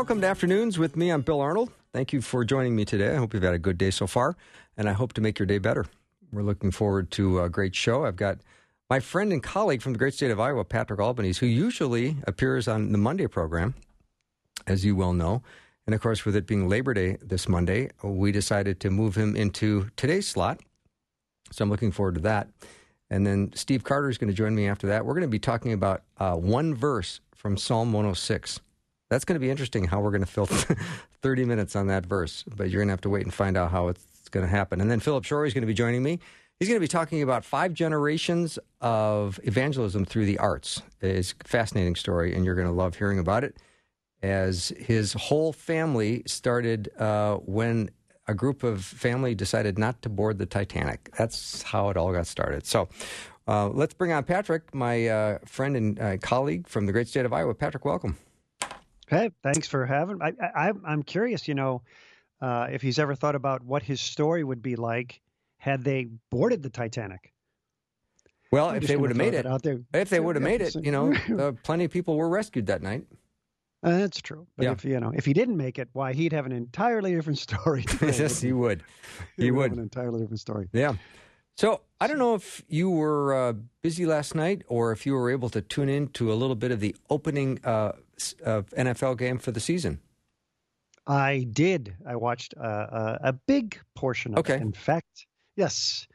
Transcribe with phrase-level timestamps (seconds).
[0.00, 1.10] Welcome to Afternoons with me.
[1.10, 1.70] I'm Bill Arnold.
[1.92, 3.12] Thank you for joining me today.
[3.12, 4.34] I hope you've had a good day so far,
[4.78, 5.84] and I hope to make your day better.
[6.32, 8.06] We're looking forward to a great show.
[8.06, 8.38] I've got
[8.88, 12.66] my friend and colleague from the great state of Iowa, Patrick Albanese, who usually appears
[12.66, 13.74] on the Monday program,
[14.66, 15.42] as you well know.
[15.84, 19.36] And of course, with it being Labor Day this Monday, we decided to move him
[19.36, 20.60] into today's slot.
[21.52, 22.48] So I'm looking forward to that.
[23.10, 25.04] And then Steve Carter is going to join me after that.
[25.04, 28.60] We're going to be talking about uh, one verse from Psalm 106.
[29.10, 30.46] That's going to be interesting how we're going to fill
[31.22, 33.72] 30 minutes on that verse, but you're going to have to wait and find out
[33.72, 34.80] how it's going to happen.
[34.80, 36.20] And then Philip Shorey is going to be joining me.
[36.60, 40.80] He's going to be talking about five generations of evangelism through the arts.
[41.00, 43.56] It's a fascinating story, and you're going to love hearing about it.
[44.22, 47.90] As his whole family started uh, when
[48.28, 51.10] a group of family decided not to board the Titanic.
[51.18, 52.64] That's how it all got started.
[52.64, 52.88] So
[53.48, 57.24] uh, let's bring on Patrick, my uh, friend and uh, colleague from the great state
[57.24, 57.54] of Iowa.
[57.54, 58.16] Patrick, welcome.
[59.10, 60.22] Hey, thanks for having.
[60.22, 61.82] I, I I'm curious, you know,
[62.40, 65.20] uh, if he's ever thought about what his story would be like
[65.58, 67.32] had they boarded the Titanic.
[68.52, 70.74] Well, if they would have made it out there, if they would have made it,
[70.76, 73.04] you know, uh, plenty of people were rescued that night.
[73.82, 74.46] Uh, that's true.
[74.56, 74.72] But yeah.
[74.72, 77.84] if you know, if he didn't make it, why he'd have an entirely different story.
[78.02, 78.84] yes, he would.
[79.36, 79.72] He, he would.
[79.72, 80.68] an entirely different story.
[80.72, 80.94] Yeah.
[81.56, 85.30] So I don't know if you were uh, busy last night or if you were
[85.30, 87.58] able to tune in to a little bit of the opening
[88.44, 90.00] uh, NFL game for the season?
[91.06, 91.94] I did.
[92.06, 94.54] I watched uh, uh, a big portion of okay.
[94.54, 94.62] it.
[94.62, 95.26] In fact,
[95.56, 96.06] yes.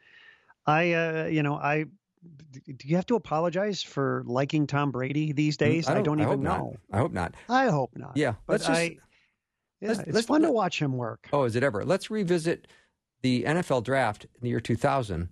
[0.66, 1.86] I, uh, you know, I.
[2.66, 5.88] Do you have to apologize for liking Tom Brady these mm, days?
[5.88, 6.76] I don't, I don't even I know.
[6.90, 6.96] Not.
[6.96, 7.36] I hope not.
[7.50, 8.14] I hope not.
[8.16, 8.98] Yeah, but let's just, I.
[9.82, 11.28] Yeah, let's, it's let's, fun to watch him work.
[11.32, 11.86] Oh, is it ever?
[11.86, 12.68] Let's revisit
[13.22, 15.30] the NFL draft in the year 2000.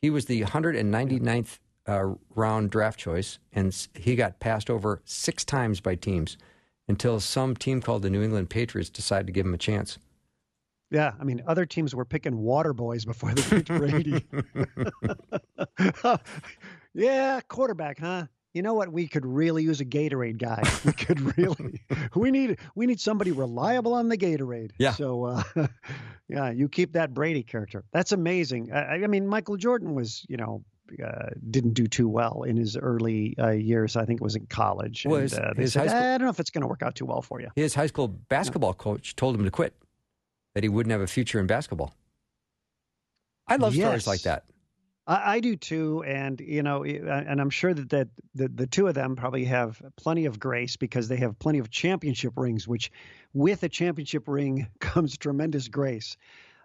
[0.00, 5.80] He was the 199th uh, round draft choice, and he got passed over six times
[5.80, 6.36] by teams
[6.88, 9.98] until some team called the New England Patriots decided to give him a chance.
[10.90, 14.26] Yeah, I mean, other teams were picking water boys before they picked Brady.
[16.94, 18.26] yeah, quarterback, huh?
[18.52, 18.92] You know what?
[18.92, 20.62] We could really use a Gatorade guy.
[20.84, 21.80] We could really.
[22.14, 24.72] we need we need somebody reliable on the Gatorade.
[24.76, 24.92] Yeah.
[24.92, 25.42] So, uh,
[26.28, 27.84] yeah, you keep that Brady character.
[27.92, 28.70] That's amazing.
[28.70, 30.62] I, I mean, Michael Jordan was, you know,
[31.04, 33.96] uh, didn't do too well in his early uh, years.
[33.96, 35.04] I think it was in college.
[35.06, 36.82] Well, and, his, uh, his said, school, I don't know if it's going to work
[36.82, 37.48] out too well for you.
[37.56, 39.74] His high school basketball coach told him to quit,
[40.54, 41.94] that he wouldn't have a future in basketball.
[43.46, 43.86] I love yes.
[43.86, 44.44] stories like that.
[45.06, 48.86] I, I, do too, and you know, and I'm sure that, that the, the two
[48.86, 52.68] of them probably have plenty of grace because they have plenty of championship rings.
[52.68, 52.90] Which,
[53.32, 56.16] with a championship ring, comes tremendous grace.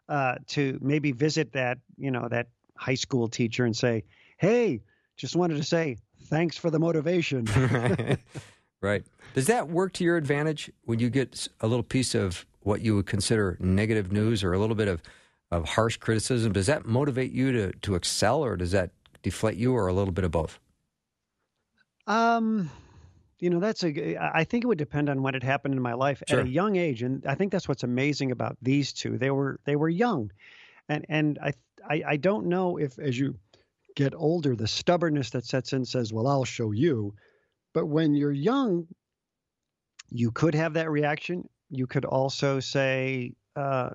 [0.10, 4.04] Uh, to maybe visit that, you know, that high school teacher and say,
[4.38, 4.82] "Hey,
[5.16, 7.46] just wanted to say thanks for the motivation."
[8.82, 9.04] right.
[9.34, 12.96] Does that work to your advantage when you get a little piece of what you
[12.96, 15.02] would consider negative news or a little bit of
[15.52, 16.54] of harsh criticism?
[16.54, 18.92] Does that motivate you to to excel, or does that
[19.24, 20.60] deflate you, or a little bit of both?
[22.06, 22.70] Um,
[23.40, 24.18] you know, that's a.
[24.18, 26.40] I think it would depend on what had happened in my life sure.
[26.40, 29.18] at a young age, and I think that's what's amazing about these two.
[29.18, 30.32] They were they were young,
[30.90, 31.54] and and I
[31.90, 33.36] I, I don't know if as you
[33.96, 37.16] get older, the stubbornness that sets in says, Well, I'll show you.
[37.74, 38.88] But when you're young,
[40.10, 41.48] you could have that reaction.
[41.70, 43.90] You could also say, uh,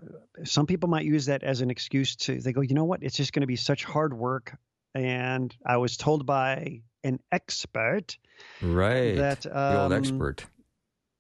[0.45, 3.03] some people might use that as an excuse to, they go, you know what?
[3.03, 4.57] It's just going to be such hard work.
[4.95, 8.19] And I was told by an expert.
[8.61, 9.17] Right.
[9.17, 10.45] That, um, the old um, expert.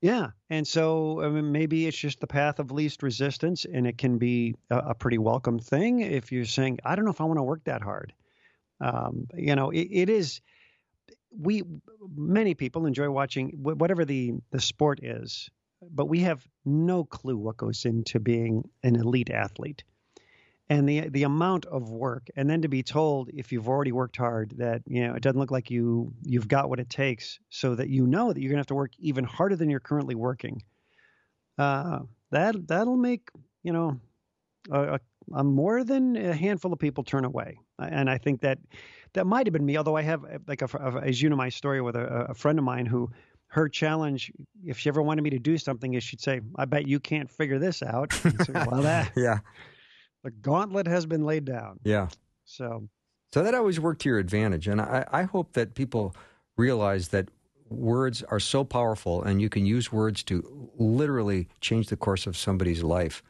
[0.02, 0.30] Yeah.
[0.50, 4.18] And so I mean, maybe it's just the path of least resistance, and it can
[4.18, 7.38] be a, a pretty welcome thing if you're saying, I don't know if I want
[7.38, 8.12] to work that hard.
[8.80, 10.40] Um, you know, it, it is.
[11.38, 11.62] We
[12.14, 15.48] many people enjoy watching whatever the the sport is,
[15.90, 19.84] but we have no clue what goes into being an elite athlete,
[20.68, 24.16] and the the amount of work, and then to be told if you've already worked
[24.16, 27.74] hard that you know it doesn't look like you you've got what it takes, so
[27.74, 30.62] that you know that you're gonna have to work even harder than you're currently working.
[31.58, 32.00] Uh,
[32.30, 33.28] that that'll make
[33.62, 34.00] you know
[34.70, 34.98] a,
[35.34, 37.58] a, more than a handful of people turn away
[37.90, 38.58] and I think that
[39.14, 39.76] that might have been me.
[39.76, 42.64] Although I have like a, as you know my story with a, a friend of
[42.64, 43.10] mine who
[43.48, 44.32] her challenge,
[44.64, 47.30] if she ever wanted me to do something, is she'd say, "I bet you can't
[47.30, 49.40] figure this out." Say, well, that yeah,
[50.22, 51.80] the gauntlet has been laid down.
[51.84, 52.08] Yeah.
[52.44, 52.88] So,
[53.32, 56.14] so that always worked to your advantage, and I, I hope that people
[56.56, 57.28] realize that
[57.68, 62.36] words are so powerful, and you can use words to literally change the course of
[62.36, 63.22] somebody's life.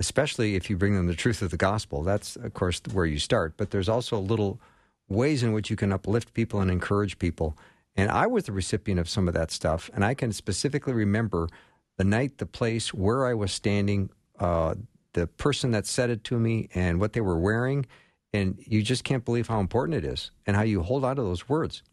[0.00, 2.02] Especially if you bring them the truth of the gospel.
[2.02, 3.54] That's, of course, where you start.
[3.56, 4.60] But there's also little
[5.08, 7.56] ways in which you can uplift people and encourage people.
[7.94, 9.90] And I was the recipient of some of that stuff.
[9.94, 11.48] And I can specifically remember
[11.96, 14.10] the night, the place, where I was standing,
[14.40, 14.74] uh,
[15.14, 17.86] the person that said it to me, and what they were wearing.
[18.32, 21.22] And you just can't believe how important it is and how you hold on to
[21.22, 21.84] those words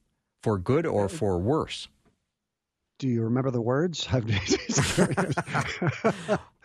[0.41, 1.87] for good or for worse.
[2.97, 4.07] Do you remember the words?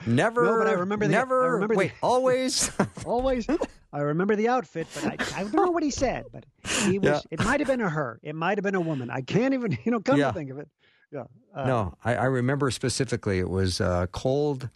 [0.07, 0.45] never.
[0.45, 1.07] No, but I remember.
[1.07, 1.45] The, never.
[1.45, 2.71] I remember wait, the, always.
[3.07, 3.47] always.
[3.91, 6.27] I remember the outfit, but I, I don't know what he said.
[6.31, 6.45] But
[6.89, 7.09] he was.
[7.09, 7.21] Yeah.
[7.31, 8.21] It might have been a her.
[8.23, 9.09] It might have been a woman.
[9.09, 9.79] I can't even.
[9.85, 10.27] You know, come yeah.
[10.27, 10.69] to think of it.
[11.11, 11.25] Yeah.
[11.55, 13.39] Uh, no, I, I, remember specifically.
[13.39, 14.69] It was uh, cold,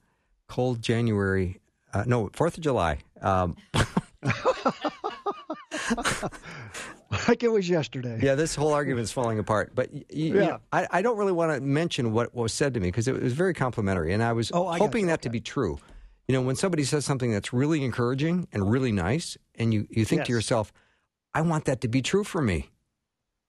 [0.48, 1.60] cold January.
[1.92, 2.98] Uh, no, Fourth of July.
[3.20, 3.56] Um,
[7.28, 8.20] like it was yesterday.
[8.22, 9.72] Yeah, this whole argument is falling apart.
[9.74, 10.26] But y- yeah.
[10.26, 13.08] You know, I, I, don't really want to mention what was said to me because
[13.08, 15.22] it was very complimentary, and I was oh, I hoping that okay.
[15.22, 15.78] to be true.
[16.28, 20.04] You know, when somebody says something that's really encouraging and really nice, and you, you
[20.04, 20.26] think yes.
[20.28, 20.72] to yourself,
[21.34, 22.70] I want that to be true for me.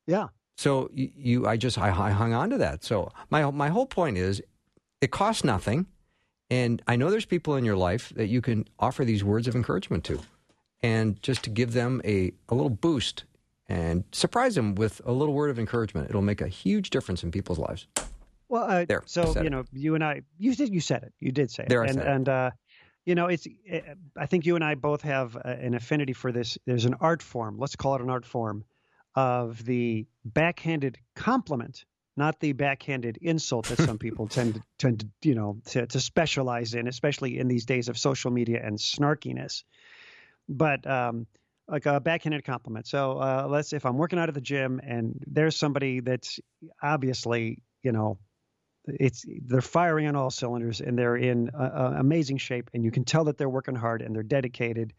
[0.07, 0.29] Yeah.
[0.57, 2.83] So you, you I just I, I hung on to that.
[2.83, 4.41] So my my whole point is,
[4.99, 5.85] it costs nothing,
[6.51, 9.55] and I know there's people in your life that you can offer these words of
[9.55, 10.19] encouragement to,
[10.83, 13.23] and just to give them a a little boost
[13.67, 16.09] and surprise them with a little word of encouragement.
[16.09, 17.87] It'll make a huge difference in people's lives.
[18.49, 19.01] Well, uh, there.
[19.05, 21.13] So you know, you and I, you did, you said it.
[21.21, 21.69] You did say it.
[21.69, 22.51] There, I and, said and, uh,
[23.05, 23.45] you know, it's.
[23.45, 26.57] It, eh, I think you and I both have uh, an affinity for this.
[26.65, 27.57] There's an art form.
[27.57, 28.65] Let's call it an art form
[29.15, 31.85] of the backhanded compliment,
[32.17, 35.99] not the backhanded insult that some people tend to tend to you know to, to
[35.99, 39.63] specialize in, especially in these days of social media and snarkiness.
[40.49, 41.27] But um,
[41.67, 42.85] like a backhanded compliment.
[42.85, 46.39] So uh, let's if I'm working out at the gym and there's somebody that's
[46.81, 48.17] obviously you know
[48.85, 52.91] it's they're firing on all cylinders and they're in uh, uh, amazing shape and you
[52.91, 54.93] can tell that they're working hard and they're dedicated.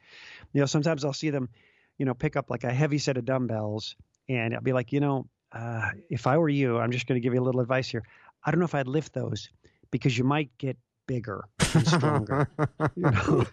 [0.52, 1.50] You know sometimes I'll see them
[1.98, 3.96] you know pick up like a heavy set of dumbbells
[4.28, 7.22] and I'll be like you know uh, if I were you I'm just going to
[7.22, 8.04] give you a little advice here.
[8.44, 9.48] I don't know if I'd lift those
[9.90, 10.76] because you might get
[11.06, 11.44] bigger
[11.74, 12.48] and stronger.
[12.96, 13.46] you know?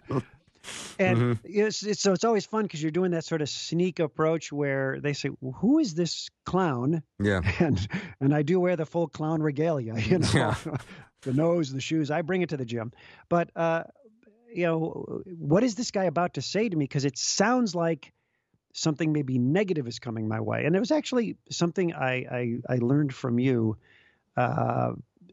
[0.98, 1.32] And mm-hmm.
[1.44, 5.00] it's, it's, so it's always fun because you're doing that sort of sneak approach where
[5.00, 7.88] they say, well, "Who is this clown?" Yeah, and
[8.20, 10.54] and I do wear the full clown regalia, you know, yeah.
[11.22, 12.10] the nose, the shoes.
[12.10, 12.92] I bring it to the gym,
[13.30, 13.84] but uh,
[14.52, 16.84] you know, what is this guy about to say to me?
[16.84, 18.12] Because it sounds like
[18.72, 20.64] something maybe negative is coming my way.
[20.64, 22.12] And it was actually something I
[22.68, 23.76] I, I learned from you.
[24.36, 24.92] Uh,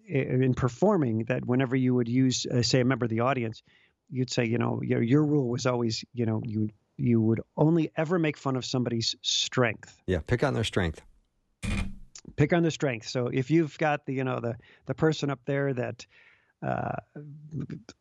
[0.10, 3.62] in performing that whenever you would use uh, say a member of the audience
[4.10, 7.92] you'd say, you know, your your rule was always, you know, you you would only
[7.96, 9.96] ever make fun of somebody's strength.
[10.08, 11.02] Yeah, pick on their strength.
[12.36, 13.08] Pick on their strength.
[13.08, 16.06] So if you've got the, you know, the the person up there that
[16.62, 16.96] uh,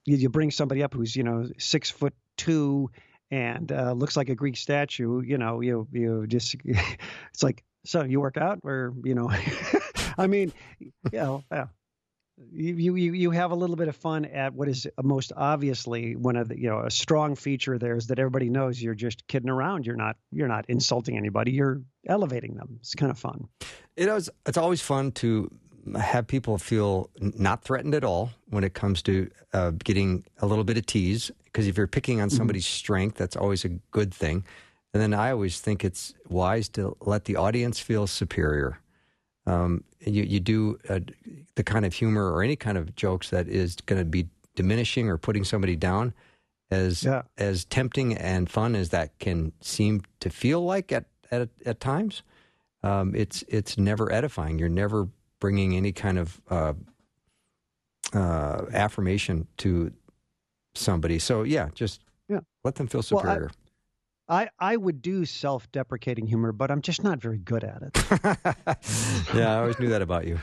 [0.05, 2.91] you, you bring somebody up who's, you know, six foot two
[3.31, 8.03] and uh, looks like a Greek statue, you know, you you just it's like, so
[8.05, 9.31] you work out or you know,
[10.19, 11.67] I mean, you know, yeah
[12.53, 16.37] you, you you have a little bit of fun at what is most obviously one
[16.37, 19.49] of the you know a strong feature there is that everybody knows you're just kidding
[19.49, 19.87] around.
[19.87, 21.53] You're not you're not insulting anybody.
[21.53, 22.77] You're elevating them.
[22.81, 23.49] It's kind of fun.
[23.97, 25.51] It is it's always fun to
[25.99, 30.65] have people feel not threatened at all when it comes to uh, getting a little
[30.65, 32.37] bit of tease because if you're picking on mm-hmm.
[32.37, 32.85] somebody's mm-hmm.
[32.85, 34.45] strength that's always a good thing
[34.93, 38.79] and then i always think it's wise to let the audience feel superior
[39.47, 41.01] um, you, you do uh,
[41.55, 45.09] the kind of humor or any kind of jokes that is going to be diminishing
[45.09, 46.13] or putting somebody down,
[46.71, 47.23] as yeah.
[47.39, 52.23] as tempting and fun as that can seem to feel like at at, at times,
[52.83, 54.59] um, it's it's never edifying.
[54.59, 55.09] You're never
[55.39, 56.73] bringing any kind of uh,
[58.13, 59.93] uh, affirmation to
[60.77, 61.19] somebody.
[61.19, 62.41] So yeah, just yeah.
[62.65, 63.41] let them feel superior.
[63.41, 63.51] Well,
[64.29, 67.83] I, I, I would do self deprecating humor, but I'm just not very good at
[67.83, 69.35] it.
[69.35, 70.39] yeah, I always knew that about you.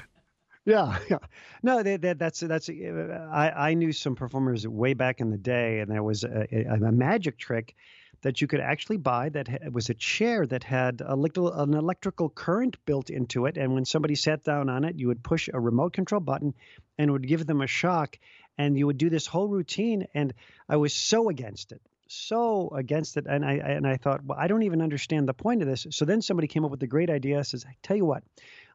[0.66, 1.18] Yeah, yeah.
[1.62, 2.70] No, that, that, that's that's.
[2.70, 6.76] I, I knew some performers way back in the day, and there was a, a,
[6.76, 7.76] a magic trick
[8.24, 12.30] that you could actually buy that was a chair that had a little, an electrical
[12.30, 15.60] current built into it, and when somebody sat down on it, you would push a
[15.60, 16.54] remote control button,
[16.98, 18.18] and it would give them a shock,
[18.58, 20.08] and you would do this whole routine.
[20.14, 20.34] And
[20.70, 21.82] I was so against it
[22.14, 25.62] so against it, and I and I thought, well, I don't even understand the point
[25.62, 25.88] of this.
[25.92, 27.44] So then somebody came up with the great idea.
[27.44, 28.24] Says, I tell you what,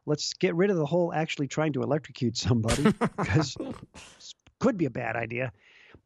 [0.05, 2.83] let's get rid of the whole actually trying to electrocute somebody
[3.17, 3.55] because
[4.59, 5.51] could be a bad idea.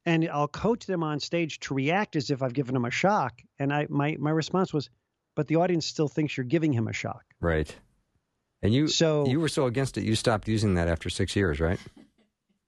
[0.06, 3.42] And I'll coach them on stage to react as if I've given them a shock.
[3.60, 4.89] And I my my response was,
[5.36, 7.24] but the audience still thinks you're giving him a shock.
[7.39, 7.74] Right.
[8.62, 11.60] And you so you were so against it, you stopped using that after six years,
[11.60, 11.80] right?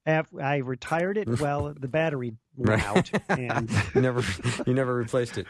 [0.06, 1.40] I retired it.
[1.40, 4.24] Well, the battery went out, and you never
[4.66, 5.48] you never replaced it.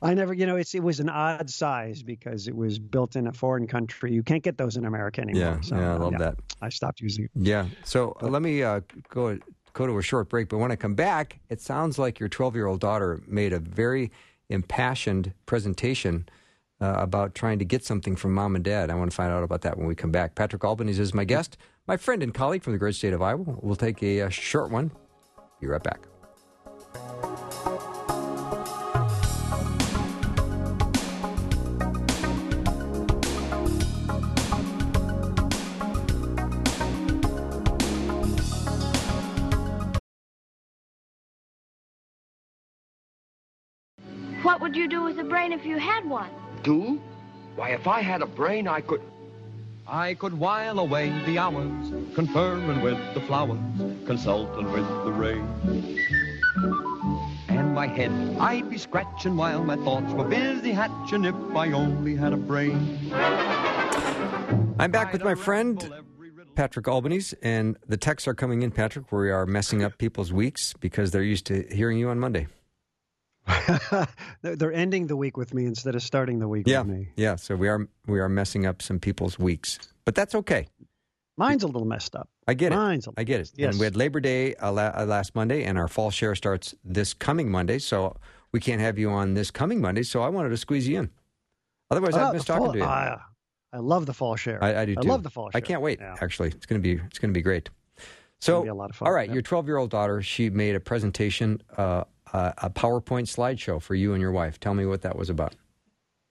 [0.00, 3.26] I never, you know, it's it was an odd size because it was built in
[3.26, 4.12] a foreign country.
[4.12, 5.42] You can't get those in America anymore.
[5.42, 6.36] Yeah, so, yeah, I love yeah, that.
[6.60, 7.30] I stopped using it.
[7.34, 7.66] Yeah.
[7.84, 9.38] So but, let me uh, go
[9.72, 10.48] go to a short break.
[10.48, 13.58] But when I come back, it sounds like your 12 year old daughter made a
[13.58, 14.10] very
[14.48, 16.28] impassioned presentation
[16.82, 18.90] uh, about trying to get something from mom and dad.
[18.90, 20.34] I want to find out about that when we come back.
[20.34, 23.44] Patrick Albanese is my guest, my friend and colleague from the great state of Iowa.
[23.60, 24.90] We'll take a, a short one.
[25.60, 26.00] Be right back.
[44.42, 46.28] What would you do with a brain if you had one?
[46.62, 47.00] Do?
[47.56, 49.02] Why, if I had a brain, I could.
[49.86, 53.58] I could while away the hours, conferring with the flowers,
[54.06, 55.44] consulting with the rain.
[57.48, 62.14] And my head I'd be scratching while my thoughts were busy hatching if I only
[62.14, 62.98] had a brain.
[64.78, 65.92] I'm back with my friend
[66.54, 70.32] Patrick Albanese, and the texts are coming in, Patrick, where we are messing up people's
[70.32, 72.46] weeks because they're used to hearing you on Monday.
[74.42, 77.08] They're ending the week with me instead of starting the week yeah, with me.
[77.16, 80.68] Yeah, so we are we are messing up some people's weeks, but that's okay.
[81.36, 82.28] Mine's a little messed up.
[82.46, 83.14] I get Mine's it.
[83.16, 83.52] I get it.
[83.56, 83.72] Yes.
[83.72, 87.14] And we had Labor Day uh, uh, last Monday, and our fall share starts this
[87.14, 87.78] coming Monday.
[87.78, 88.16] So
[88.52, 90.02] we can't have you on this coming Monday.
[90.02, 91.10] So I wanted to squeeze you in.
[91.90, 92.84] Otherwise, I'd miss talking fall, to you.
[92.84, 93.18] I,
[93.72, 94.62] I love the fall share.
[94.62, 95.00] I, I do too.
[95.04, 95.58] I love the fall share.
[95.58, 96.00] I can't wait.
[96.00, 96.16] Yeah.
[96.20, 97.70] Actually, it's going to be it's going to be great.
[98.40, 99.06] So, be a lot of fun.
[99.06, 103.28] all right, your 12 year old daughter, she made a presentation uh, uh, a PowerPoint
[103.28, 104.58] slideshow for you and your wife.
[104.58, 105.54] Tell me what that was about.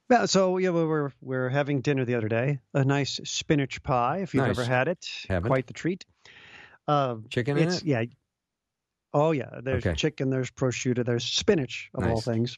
[0.10, 2.60] Yeah, so yeah, we were we were having dinner the other day.
[2.74, 4.58] A nice spinach pie, if you've nice.
[4.58, 5.50] ever had it, Haven't.
[5.50, 6.06] quite the treat.
[6.88, 7.84] Uh, chicken in it?
[7.84, 8.04] Yeah.
[9.14, 9.96] Oh yeah, there's okay.
[9.96, 12.12] chicken, there's prosciutto, there's spinach of nice.
[12.12, 12.58] all things.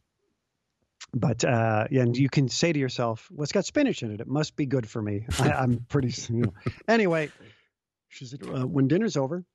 [1.13, 4.21] But uh, yeah, and you can say to yourself, "Well, it's got spinach in it.
[4.21, 6.13] It must be good for me." I, am pretty.
[6.33, 6.53] You know.
[6.87, 7.29] Anyway,
[8.09, 9.45] she said, uh, "When dinner's over,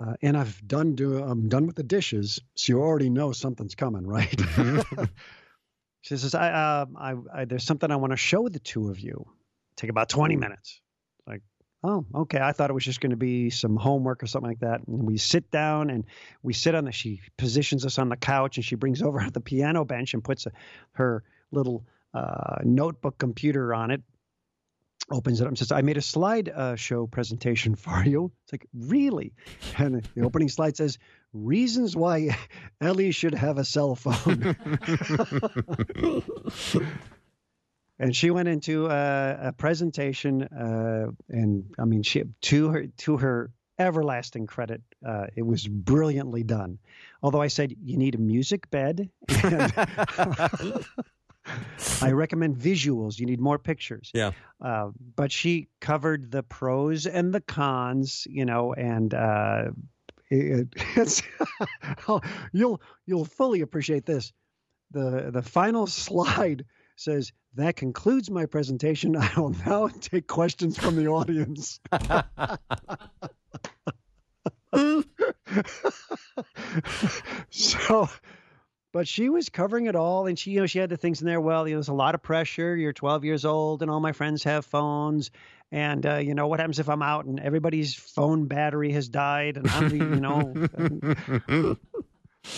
[0.00, 3.74] uh, and I've done do I'm done with the dishes, so you already know something's
[3.74, 4.30] coming, right?
[4.30, 5.04] Mm-hmm.
[6.02, 9.00] she says, I, uh, I, I, there's something I want to show the two of
[9.00, 9.26] you.
[9.76, 10.80] Take about 20 minutes.
[11.26, 11.42] Like,
[11.82, 12.40] oh, okay.
[12.40, 14.86] I thought it was just going to be some homework or something like that.
[14.86, 16.04] And we sit down and
[16.42, 16.92] we sit on the.
[16.92, 20.46] She positions us on the couch and she brings over the piano bench and puts
[20.46, 20.52] a,
[20.92, 24.02] her little uh, notebook computer on it
[25.10, 28.32] opens it up and says, I made a slide uh, show presentation for you.
[28.44, 29.32] It's like, really?
[29.78, 30.98] And the opening slide says,
[31.32, 32.36] Reasons why
[32.80, 34.56] Ellie should have a cell phone.
[37.98, 43.18] and she went into a, a presentation, uh, and I mean, she to her to
[43.18, 46.78] her everlasting credit, uh, it was brilliantly done.
[47.22, 49.10] Although I said you need a music bed.
[49.42, 49.72] And
[52.02, 53.18] I recommend visuals.
[53.18, 54.10] You need more pictures.
[54.14, 54.32] Yeah.
[54.60, 59.70] Uh, but she covered the pros and the cons, you know, and uh,
[60.30, 61.22] it, it's
[62.52, 64.32] you'll you'll fully appreciate this.
[64.90, 66.64] The the final slide
[66.96, 69.16] says that concludes my presentation.
[69.16, 71.80] I will now take questions from the audience.
[77.50, 78.08] so
[78.92, 81.26] but she was covering it all and she you know she had the things in
[81.26, 84.00] there well you know there's a lot of pressure you're 12 years old and all
[84.00, 85.30] my friends have phones
[85.70, 89.56] and uh, you know what happens if i'm out and everybody's phone battery has died
[89.56, 91.16] and i'm you know and,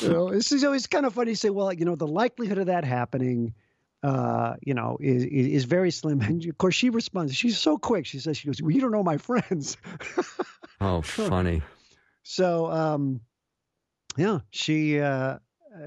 [0.00, 2.58] you know this is always kind of funny to say well you know the likelihood
[2.58, 3.54] of that happening
[4.02, 6.20] uh, you know, is, is very slim.
[6.30, 7.34] And of course, she responds.
[7.34, 8.06] She's so quick.
[8.06, 9.76] She says, "She goes, well, you don't know my friends."
[10.80, 11.62] oh, funny.
[12.22, 13.22] So, um,
[14.16, 15.38] yeah, she uh,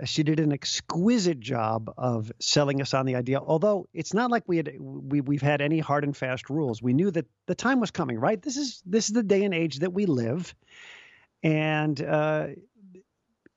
[0.05, 3.39] she did an exquisite job of selling us on the idea.
[3.39, 6.81] Although it's not like we had we we've had any hard and fast rules.
[6.81, 8.19] We knew that the time was coming.
[8.19, 8.41] Right.
[8.41, 10.55] This is this is the day and age that we live,
[11.41, 12.47] and uh,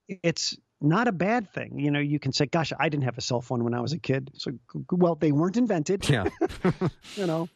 [0.08, 1.78] it's not a bad thing.
[1.78, 3.92] You know, you can say, "Gosh, I didn't have a cell phone when I was
[3.92, 4.52] a kid." So,
[4.90, 6.08] well, they weren't invented.
[6.08, 6.28] Yeah.
[7.16, 7.48] you know,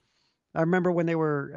[0.54, 1.52] I remember when they were,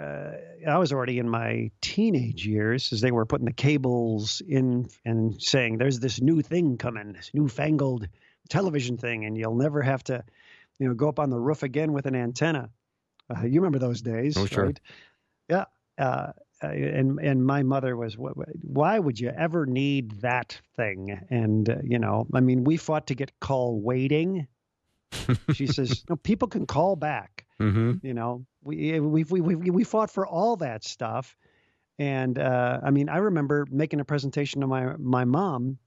[0.68, 4.88] uh, I was already in my teenage years as they were putting the cables in
[5.04, 8.08] and saying, there's this new thing coming, this newfangled
[8.50, 10.24] television thing, and you'll never have to,
[10.78, 12.70] you know, go up on the roof again with an antenna.
[13.36, 14.66] Uh, you remember those days, Oh, sure.
[14.66, 14.80] right?
[15.50, 15.66] Yeah.
[15.98, 21.20] Uh, and and my mother was, "Wh- wh- why would you ever need that thing?
[21.30, 24.48] And uh, you know, I mean, we fought to get call waiting.
[25.54, 27.43] She says, no, people can call back.
[27.62, 28.05] Mm-hmm.
[28.05, 31.36] You know, we we we we we fought for all that stuff,
[32.00, 35.77] and uh, I mean, I remember making a presentation to my my mom,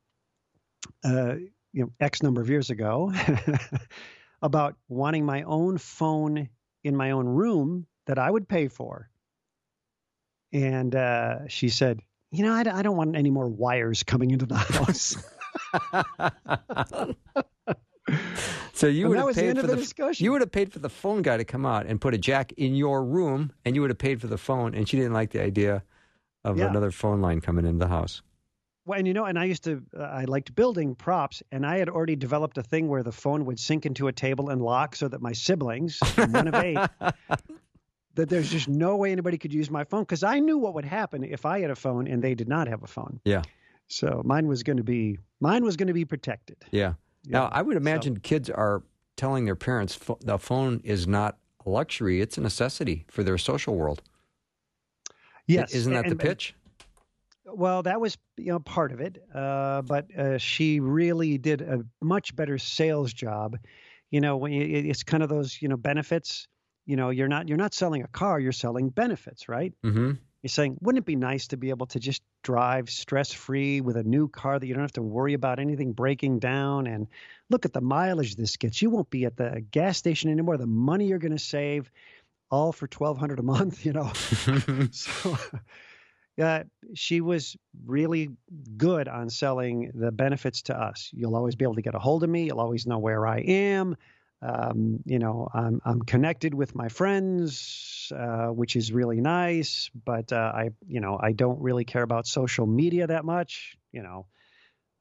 [1.05, 1.35] uh,
[1.73, 3.13] you know, X number of years ago,
[4.43, 6.49] about wanting my own phone
[6.85, 9.11] in my own room that I would pay for,
[10.53, 14.47] and uh, she said, "You know, I, I don't want any more wires coming into
[14.47, 15.17] the house."
[18.73, 20.25] So you And would have the paid end for the the discussion.
[20.25, 22.53] you would have paid for the phone guy to come out and put a jack
[22.53, 25.31] in your room, and you would have paid for the phone, and she didn't like
[25.31, 25.83] the idea
[26.45, 26.67] of Yeah.
[26.69, 28.23] another phone line coming into the house.
[28.85, 31.79] Well, and you know, and I used to, uh, I liked building props, and I
[31.79, 34.95] had already developed a thing where the phone would sink into a table and lock,
[34.95, 36.79] so that my siblings, one of eight,
[38.15, 40.85] that there's just no way anybody could use my phone because I knew what would
[40.85, 43.21] happen if I had a phone and they did not have a phone.
[43.25, 43.43] Yeah.
[43.89, 46.57] So mine was going to be, mine was going to be protected.
[46.71, 46.95] Yeah.
[47.27, 48.83] Now I would So- imagine kids are
[49.17, 53.39] telling their parents pho- the phone is not a luxury; it's a necessity for their
[53.39, 54.03] social world.
[55.47, 56.55] Yes, isn't that the and- pitch?
[57.45, 61.85] Well, that was you know part of it, uh, but uh, she really did a
[62.03, 63.57] much better sales job.
[64.11, 66.49] You know, when you, it's kind of those you know benefits.
[66.87, 69.73] You know, you're not you're not selling a car, you're selling benefits, right?
[69.85, 70.13] Mm-hmm.
[70.47, 73.97] You're saying, wouldn't it be nice to be able to just drive stress free with
[73.97, 76.87] a new car that you don't have to worry about anything breaking down?
[76.87, 77.09] And
[77.51, 78.81] look at the mileage this gets.
[78.81, 80.57] You won't be at the gas station anymore.
[80.57, 81.91] The money you're going to save,
[82.49, 83.85] all for twelve hundred a month.
[83.85, 84.13] You know,
[84.93, 85.37] so
[86.41, 86.63] uh,
[86.95, 88.31] she was really
[88.77, 91.11] good on selling the benefits to us.
[91.13, 92.45] You'll always be able to get a hold of me.
[92.45, 93.97] You'll always know where I am.
[94.43, 99.91] Um, you know, I'm I'm connected with my friends, uh, which is really nice.
[100.05, 103.77] But uh, I, you know, I don't really care about social media that much.
[103.93, 104.27] You know,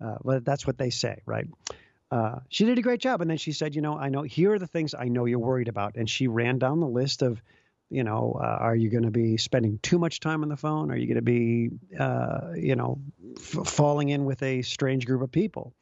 [0.03, 1.47] uh, that's what they say, right?
[2.11, 4.53] Uh, she did a great job, and then she said, you know, I know here
[4.53, 7.41] are the things I know you're worried about, and she ran down the list of,
[7.89, 10.91] you know, uh, are you going to be spending too much time on the phone?
[10.91, 12.99] Are you going to be, uh, you know,
[13.37, 15.73] f- falling in with a strange group of people?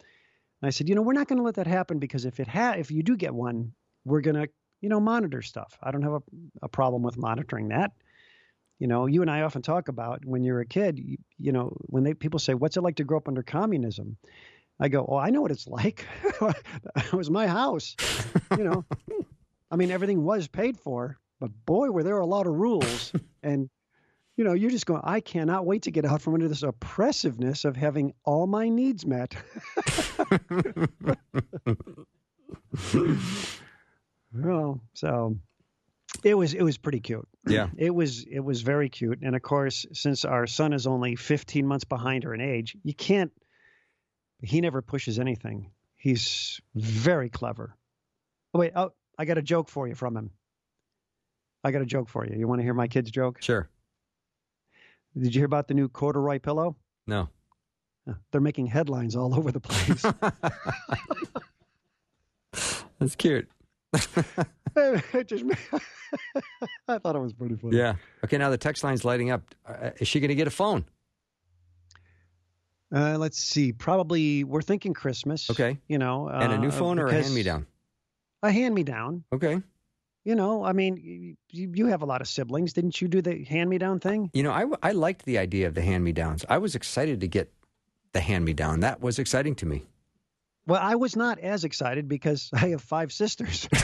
[0.63, 2.47] And I said, you know, we're not going to let that happen because if it
[2.47, 3.73] ha- if you do get one,
[4.06, 4.47] we're going to,
[4.80, 5.78] you know, monitor stuff.
[5.84, 6.21] I don't have a,
[6.62, 7.91] a problem with monitoring that.
[8.80, 11.76] You know, you and I often talk about when you're a kid, you, you know,
[11.88, 14.15] when they people say, what's it like to grow up under communism?
[14.80, 16.08] I go, oh, I know what it's like.
[16.95, 17.97] it was my house.
[18.58, 18.86] You know,
[19.69, 23.12] I mean, everything was paid for, but boy, were there a lot of rules.
[23.43, 23.69] and,
[24.36, 27.65] you know, you're just going, I cannot wait to get out from under this oppressiveness
[27.65, 29.36] of having all my needs met.
[34.34, 35.38] well, so
[36.24, 37.28] it was it was pretty cute.
[37.48, 37.67] Yeah.
[37.78, 39.19] It was it was very cute.
[39.22, 42.93] And of course, since our son is only 15 months behind her in age, you
[42.93, 43.32] can't
[44.41, 45.72] he never pushes anything.
[45.96, 47.78] He's very clever.
[48.54, 50.32] Oh wait, oh, I got a joke for you from him.
[51.63, 52.38] I got a joke for you.
[52.38, 53.41] You want to hear my kid's joke?
[53.41, 53.69] Sure.
[55.17, 56.76] Did you hear about the new corduroy pillow?
[57.08, 57.30] No.
[58.10, 60.04] Uh, They're making headlines all over the place.
[62.99, 63.47] That's cute.
[65.26, 65.43] Just-
[66.88, 67.78] I thought it was pretty funny.
[67.78, 67.95] Yeah.
[68.23, 68.38] Okay.
[68.38, 69.41] Now the text line's lighting up.
[69.67, 70.86] Uh, is she going to get a phone?
[72.93, 73.71] Uh, let's see.
[73.73, 75.49] Probably we're thinking Christmas.
[75.49, 75.78] Okay.
[75.88, 77.65] You know, And a new uh, phone or a hand me down?
[78.43, 79.23] A hand me down.
[79.34, 79.62] Okay.
[80.24, 82.74] You know, I mean, you, you have a lot of siblings.
[82.74, 84.30] Didn't you do the hand me down thing?
[84.34, 86.46] You know, I, I liked the idea of the hand me downs.
[86.48, 87.52] I was excited to get
[88.14, 88.80] the hand me down.
[88.82, 89.84] That was exciting to me.
[90.66, 93.68] Well, I was not as excited because I have five sisters.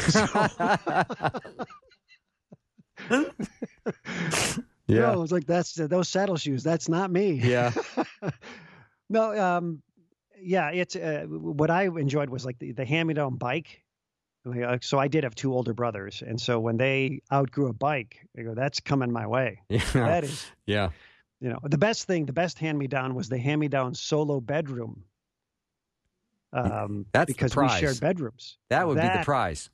[3.10, 3.32] You
[4.88, 6.63] know, it was like that's those saddle shoes.
[6.63, 7.34] That's not me.
[7.34, 7.71] Yeah.
[9.12, 9.82] No, um,
[10.39, 13.82] yeah, it's uh, what I enjoyed was like the, the hand me down bike.
[14.45, 18.19] Uh, So I did have two older brothers, and so when they outgrew a bike,
[18.38, 19.80] I go, "That's coming my way." Yeah.
[19.93, 20.89] That is, Yeah.
[21.39, 23.93] you know, the best thing, the best hand me down was the hand me down
[23.95, 25.04] solo bedroom.
[26.52, 28.58] Um, That's the because we shared bedrooms.
[28.69, 29.69] That would be the prize.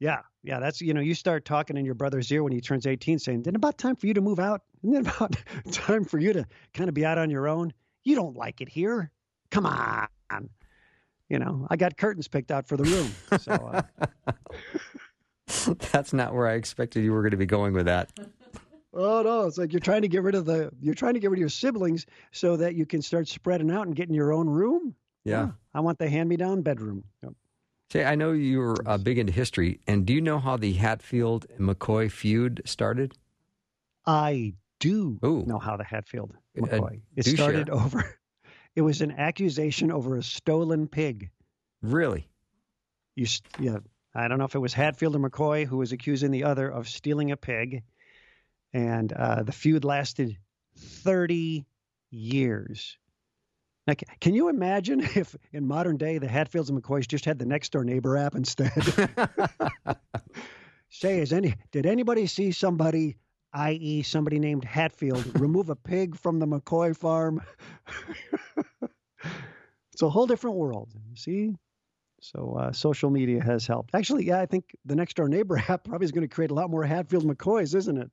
[0.00, 2.86] Yeah, yeah, that's you know, you start talking in your brother's ear when he turns
[2.88, 4.62] 18 saying, Isn't about time for you to move out?
[4.82, 5.36] Isn't it about
[5.70, 7.72] time for you to kind of be out on your own?
[8.02, 9.12] You don't like it here.
[9.52, 10.08] Come on.
[11.28, 13.10] You know, I got curtains picked out for the room.
[13.40, 13.82] So uh,
[15.92, 18.10] That's not where I expected you were going to be going with that.
[18.94, 21.30] Oh no, it's like you're trying to get rid of the you're trying to get
[21.30, 24.48] rid of your siblings so that you can start spreading out and getting your own
[24.48, 24.94] room.
[25.24, 25.48] Yeah.
[25.50, 27.04] Oh, I want the hand-me-down bedroom.
[27.22, 27.32] Yep.
[27.92, 31.46] Say, I know you're uh, big into history, and do you know how the Hatfield
[31.58, 33.14] McCoy feud started?
[34.04, 35.44] I do Ooh.
[35.46, 37.00] know how the Hatfield Uh, McCoy.
[37.16, 38.18] it started over.
[38.74, 41.30] It was an accusation over a stolen pig.
[41.82, 42.28] Really?
[43.14, 43.26] You,
[43.58, 43.78] yeah,
[44.14, 46.88] I don't know if it was Hatfield or McCoy who was accusing the other of
[46.88, 47.82] stealing a pig,
[48.72, 50.38] and uh, the feud lasted
[50.76, 51.66] thirty
[52.10, 52.96] years.
[53.86, 57.46] Now, can you imagine if in modern day the Hatfields and McCoys just had the
[57.46, 58.72] next door neighbor app instead?
[60.90, 63.16] Say, is any did anybody see somebody,
[63.54, 67.42] i.e., somebody named Hatfield, remove a pig from the McCoy farm?
[69.92, 70.90] it's a whole different world.
[71.10, 71.54] You see,
[72.20, 73.94] so uh, social media has helped.
[73.94, 76.54] Actually, yeah, I think the next door neighbor app probably is going to create a
[76.54, 78.10] lot more Hatfield McCoys, isn't it?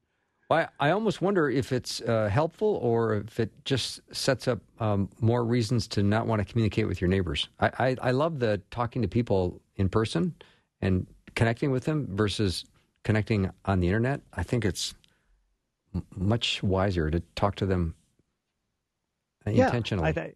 [0.51, 5.09] I, I almost wonder if it's uh, helpful or if it just sets up um,
[5.19, 7.49] more reasons to not want to communicate with your neighbors.
[7.59, 10.33] I, I, I love the talking to people in person
[10.81, 12.65] and connecting with them versus
[13.03, 14.21] connecting on the internet.
[14.33, 14.95] I think it's
[16.15, 17.95] much wiser to talk to them
[19.45, 20.09] intentionally.
[20.09, 20.35] I th-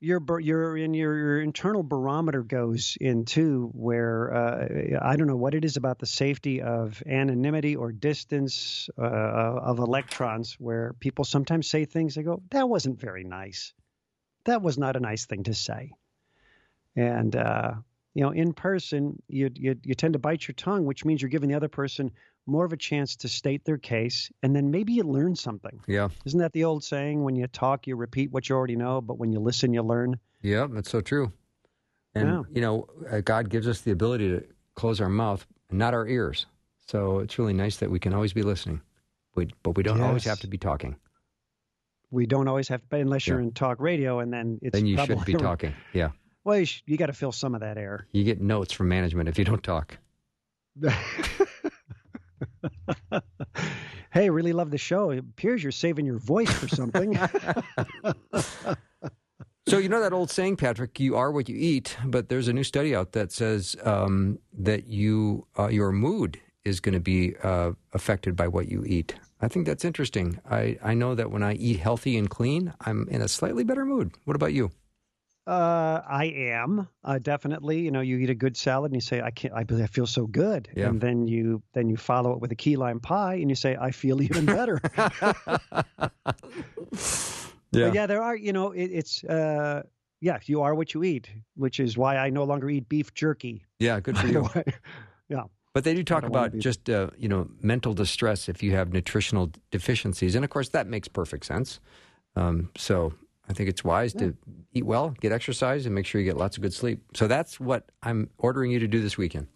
[0.00, 5.54] your your in your, your internal barometer goes into where uh, I don't know what
[5.54, 11.68] it is about the safety of anonymity or distance uh, of electrons, where people sometimes
[11.68, 13.72] say things they go, "That wasn't very nice.
[14.44, 15.92] That was not a nice thing to say."
[16.96, 17.74] And uh,
[18.12, 21.30] you know, in person, you, you you tend to bite your tongue, which means you're
[21.30, 22.12] giving the other person
[22.46, 25.80] more of a chance to state their case, and then maybe you learn something.
[25.86, 26.08] yeah.
[26.24, 27.22] Isn't that the old saying?
[27.22, 30.18] When you talk, you repeat what you already know, but when you listen, you learn.
[30.42, 31.32] Yeah, that's so true.
[32.14, 32.42] And, Yeah.
[32.52, 36.06] you know, uh, God gives us the ability to close our mouth and not our
[36.06, 36.46] ears.
[36.86, 38.82] So it's really nice that we can always be listening,
[39.34, 40.96] we, but we don't always have to be talking.
[42.10, 43.46] We don't always have to, unless you're Yeah.
[43.46, 45.74] in talk radio, and then it's then you probably, shouldn't be talking.
[45.94, 46.10] Yeah.
[46.44, 48.06] Well, you, sh- you got to fill some of that air.
[48.12, 49.96] You get notes from management if you don't talk.
[54.12, 55.10] hey, really love the show.
[55.10, 57.18] It appears you're saving your voice for something.
[59.66, 62.52] So you know that old saying, Patrick, you are what you eat, but there's a
[62.52, 67.34] new study out that says um, that you uh, your mood is going to be
[67.42, 69.14] uh, affected by what you eat.
[69.40, 70.38] I think that's interesting.
[70.50, 73.86] I, I know that when I eat healthy and clean, I'm in a slightly better
[73.86, 74.12] mood.
[74.24, 74.70] What about you?
[75.46, 77.80] Uh, I am uh, definitely.
[77.80, 79.52] You know, you eat a good salad and you say, "I can't.
[79.54, 80.88] I, I feel so good," Yeah.
[80.88, 83.76] and then you then you follow it with a key lime pie and you say,
[83.78, 84.80] "I feel even better."
[87.72, 88.36] But yeah, there are.
[88.36, 89.82] You know, it, it's uh,
[90.20, 93.66] yeah, you are what you eat, which is why I no longer eat beef jerky.
[93.80, 94.48] Yeah, good for you.
[95.28, 95.42] yeah.
[95.72, 99.50] But they do talk about just uh, you know mental distress if you have nutritional
[99.72, 101.80] deficiencies, and of course that makes perfect sense.
[102.36, 103.12] Um, so
[103.48, 104.36] I think it's wise to
[104.72, 107.02] eat well, get exercise, and make sure you get lots of good sleep.
[107.14, 109.48] So that's what I'm ordering you to do this weekend.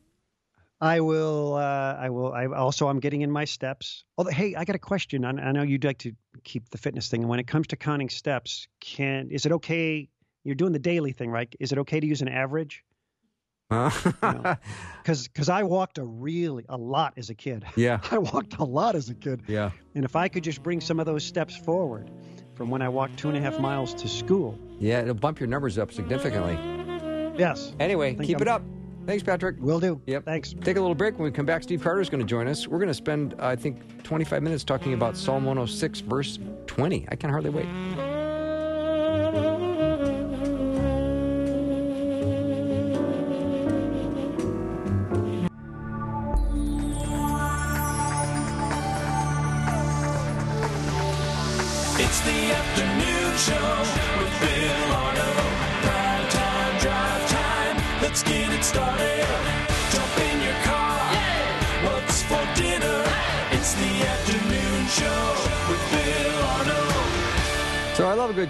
[0.81, 1.55] I will.
[1.55, 2.33] Uh, I will.
[2.33, 4.05] I also I'm getting in my steps.
[4.17, 5.25] Although, hey, I got a question.
[5.25, 6.13] I, I know you'd like to
[6.45, 7.23] keep the fitness thing.
[7.23, 10.09] And when it comes to counting steps, can is it okay?
[10.45, 11.53] You're doing the daily thing, right?
[11.59, 12.85] Is it okay to use an average?
[15.03, 17.65] Because because I walked a really a lot as a kid.
[17.77, 20.81] yeah, I walked a lot as a kid, yeah, and if I could just bring
[20.81, 22.11] some of those steps forward
[22.59, 25.01] from when I walked two and a half miles to school, yeah.
[25.01, 26.59] It'll bump your numbers up significantly.
[27.39, 28.63] yes, Anyway, keep I'm- it up.
[29.07, 29.57] Thanks, Patrick.
[29.59, 29.99] will do.
[30.07, 30.27] Yep.
[30.27, 30.55] Thanks.
[30.61, 31.15] Take a little break.
[31.15, 32.69] When we come back, Steve Carter is going to join us.
[32.69, 37.07] We're going to spend, I think, 25 minutes talking about Psalm 106, verse 20.
[37.11, 37.65] I can hardly wait.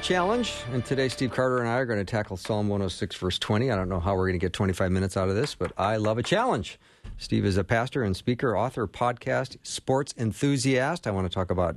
[0.09, 3.71] Challenge, and today Steve Carter and I are going to tackle Psalm 106, verse 20.
[3.71, 5.99] I don't know how we're going to get 25 minutes out of this, but I
[5.99, 6.81] love a challenge.
[7.19, 11.07] Steve is a pastor and speaker, author, podcast, sports enthusiast.
[11.07, 11.77] I want to talk about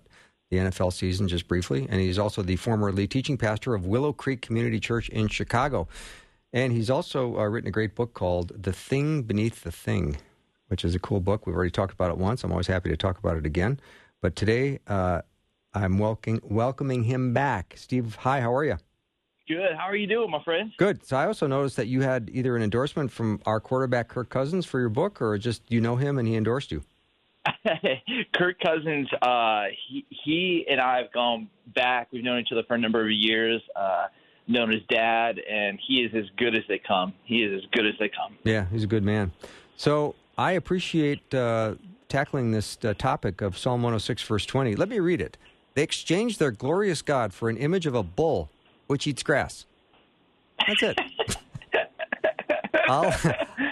[0.50, 4.14] the NFL season just briefly, and he's also the former lead teaching pastor of Willow
[4.14, 5.90] Creek Community Church in Chicago.
[6.54, 10.16] And he's also uh, written a great book called The Thing Beneath the Thing,
[10.70, 11.46] which is a cool book.
[11.46, 12.46] We've already talked about it once.
[12.46, 13.78] I'm always happy to talk about it again.
[14.22, 15.24] But today, uh,
[15.74, 17.74] I'm welcoming welcoming him back.
[17.78, 18.78] Steve, hi, how are you?
[19.48, 19.76] Good.
[19.78, 20.72] How are you doing, my friend?
[20.78, 21.06] Good.
[21.06, 24.66] So I also noticed that you had either an endorsement from our quarterback Kirk Cousins
[24.66, 26.84] for your book, or just you know him and he endorsed you.
[28.34, 32.10] Kirk Cousins, uh, he, he and I have gone back.
[32.12, 33.62] We've known each other for a number of years.
[33.76, 34.08] Uh,
[34.48, 37.14] known as Dad, and he is as good as they come.
[37.24, 38.38] He is as good as they come.
[38.44, 39.32] Yeah, he's a good man.
[39.78, 41.76] So I appreciate uh,
[42.10, 44.76] tackling this uh, topic of Psalm 106, verse 20.
[44.76, 45.38] Let me read it.
[45.74, 48.50] They exchanged their glorious God for an image of a bull
[48.88, 49.66] which eats grass.
[50.68, 51.00] That's it.
[52.88, 53.14] I'll,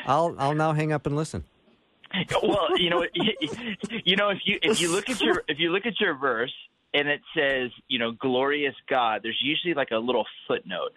[0.06, 1.44] I'll, I'll now hang up and listen.
[2.42, 3.06] well, you know,
[4.06, 6.54] you know, if you if you look at your if you look at your verse
[6.94, 10.92] and it says, you know, glorious God, there's usually like a little footnote,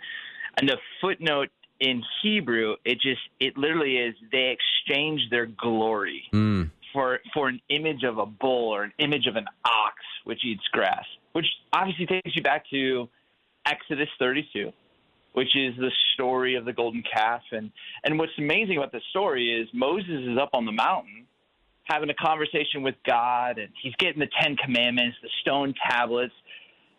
[0.57, 6.71] and the footnote in Hebrew, it just it literally is they exchange their glory Mm.
[6.93, 10.63] for for an image of a bull or an image of an ox which eats
[10.73, 13.09] grass, which obviously takes you back to
[13.67, 14.73] Exodus 32
[15.33, 17.43] which is the story of the golden calf.
[17.53, 17.71] And
[18.05, 21.27] and what's amazing about the story is Moses is up on the mountain
[21.85, 26.35] having a conversation with God, and he's getting the Ten Commandments, the stone tablets.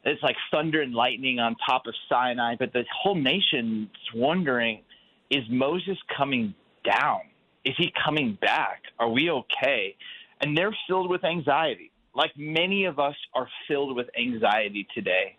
[0.04, 4.82] It's like thunder and lightning on top of Sinai, but the whole nation's wondering:
[5.30, 7.22] Is Moses coming down?
[7.64, 8.82] Is he coming back?
[9.00, 9.96] Are we okay?
[10.42, 15.36] And they're filled with anxiety, like many of us are filled with anxiety today,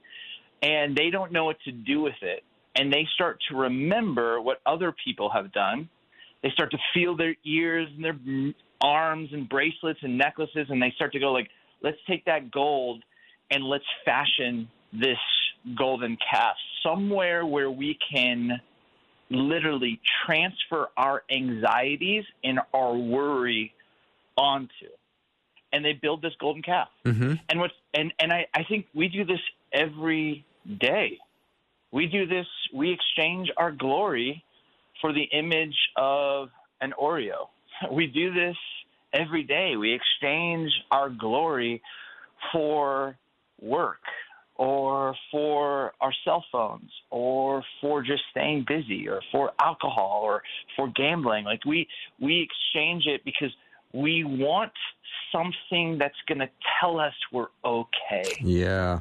[0.62, 2.44] and they don't know what to do with it
[2.76, 5.88] and they start to remember what other people have done.
[6.42, 10.92] They start to feel their ears and their arms and bracelets and necklaces, and they
[10.96, 13.02] start to go like, "Let's take that gold
[13.50, 15.18] and let's fashion this
[15.76, 18.60] golden calf somewhere where we can
[19.30, 23.72] literally transfer our anxieties and our worry
[24.36, 24.88] onto."
[25.74, 26.88] And they build this golden calf.
[27.04, 27.34] Mm-hmm.
[27.48, 29.40] And what's and and I I think we do this
[29.72, 30.46] every
[30.80, 31.18] day
[31.94, 34.44] we do this we exchange our glory
[35.00, 36.48] for the image of
[36.80, 37.48] an oreo
[37.92, 38.56] we do this
[39.12, 41.80] every day we exchange our glory
[42.52, 43.16] for
[43.62, 44.02] work
[44.56, 50.42] or for our cell phones or for just staying busy or for alcohol or
[50.76, 51.86] for gambling like we
[52.20, 53.50] we exchange it because
[53.94, 54.72] we want
[55.32, 56.48] something that's going to
[56.80, 59.00] tell us we're okay Yeah.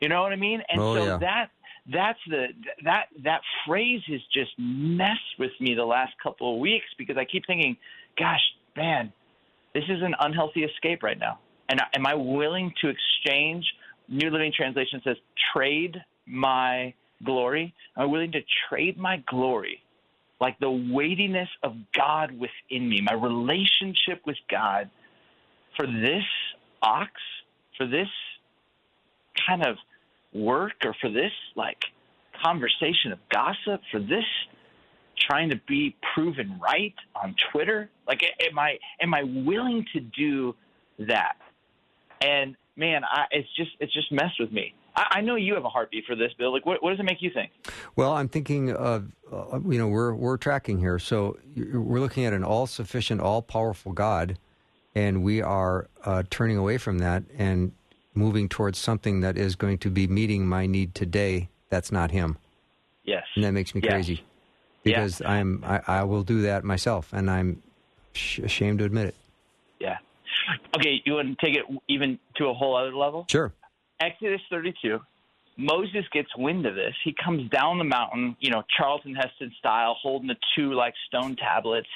[0.00, 1.18] you know what i mean and Oh, so yeah.
[1.18, 1.50] that
[1.92, 2.46] that's the
[2.84, 7.24] that that phrase has just messed with me the last couple of weeks because I
[7.24, 7.76] keep thinking,
[8.18, 8.40] gosh,
[8.76, 9.12] man,
[9.72, 11.38] this is an unhealthy escape right now.
[11.68, 13.64] And am I willing to exchange?
[14.08, 15.16] New Living Translation says,
[15.54, 16.92] trade my
[17.24, 17.72] glory.
[17.96, 19.80] Am I willing to trade my glory,
[20.40, 24.90] like the weightiness of God within me, my relationship with God,
[25.76, 26.24] for this
[26.82, 27.10] ox,
[27.76, 28.08] for this
[29.46, 29.76] kind of
[30.32, 31.78] work or for this like
[32.42, 34.24] conversation of gossip for this
[35.18, 40.54] trying to be proven right on Twitter like am I am I willing to do
[40.98, 41.36] that?
[42.20, 45.64] And man I it's just it's just messed with me I, I know you have
[45.64, 47.50] a heartbeat for this Bill like what, what does it make you think
[47.96, 50.98] Well, I'm thinking of, uh, you know, we're we're tracking here.
[50.98, 54.38] So we're looking at an all-sufficient, all-powerful God,
[54.94, 57.72] and we are uh, turning away from that and
[58.14, 61.48] moving towards something that is going to be meeting my need today.
[61.68, 62.38] That's not Him,
[63.04, 63.90] yes and that makes me Yes.
[63.92, 64.24] crazy
[64.84, 67.62] because I'm I, I will do that myself, and I'm
[68.12, 69.14] sh- ashamed to admit it.
[69.80, 69.98] yeah
[70.76, 73.52] okay you want to take it even to a whole other level Sure.
[74.00, 75.00] Exodus 32,
[75.56, 76.94] Moses gets wind of this.
[77.02, 81.36] He comes down the mountain, you know, Charlton Heston style, holding the two like stone
[81.36, 81.88] tablets,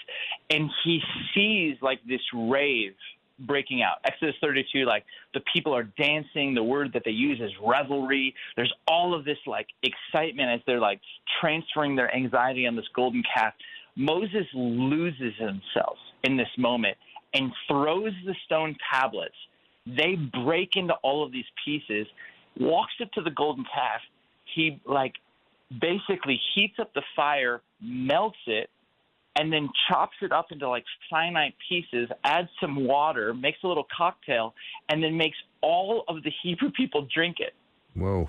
[0.48, 1.00] and he
[1.34, 2.94] sees like this rave
[3.40, 3.98] breaking out.
[4.04, 6.54] Exodus 32, like the people are dancing.
[6.54, 8.34] The word that they use is revelry.
[8.56, 11.00] There's all of this like excitement as they're like
[11.40, 13.54] transferring their anxiety on this golden calf.
[13.96, 16.96] Moses loses himself in this moment
[17.34, 19.34] and throws the stone tablets
[19.86, 22.06] they break into all of these pieces,
[22.58, 24.00] walks up to the golden calf.
[24.54, 25.14] He like
[25.70, 28.68] basically heats up the fire, melts it,
[29.36, 33.86] and then chops it up into like finite pieces, adds some water, makes a little
[33.96, 34.54] cocktail,
[34.88, 37.54] and then makes all of the Hebrew people drink it.
[37.94, 38.28] Whoa.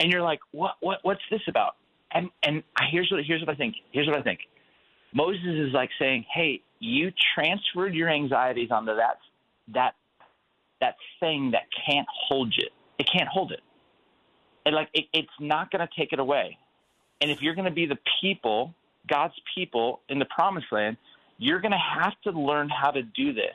[0.00, 1.76] And you're like, what what what's this about?
[2.12, 3.76] And and here's what here's what I think.
[3.92, 4.40] Here's what I think.
[5.14, 9.18] Moses is like saying, "Hey, you transferred your anxieties onto that
[9.72, 9.94] that
[10.80, 12.72] that thing that can't hold it.
[12.98, 13.60] It can't hold it.
[14.64, 16.58] And like it, it's not going to take it away.
[17.20, 18.74] And if you're going to be the people,
[19.08, 20.96] God's people in the promised land,
[21.38, 23.54] you're going to have to learn how to do this.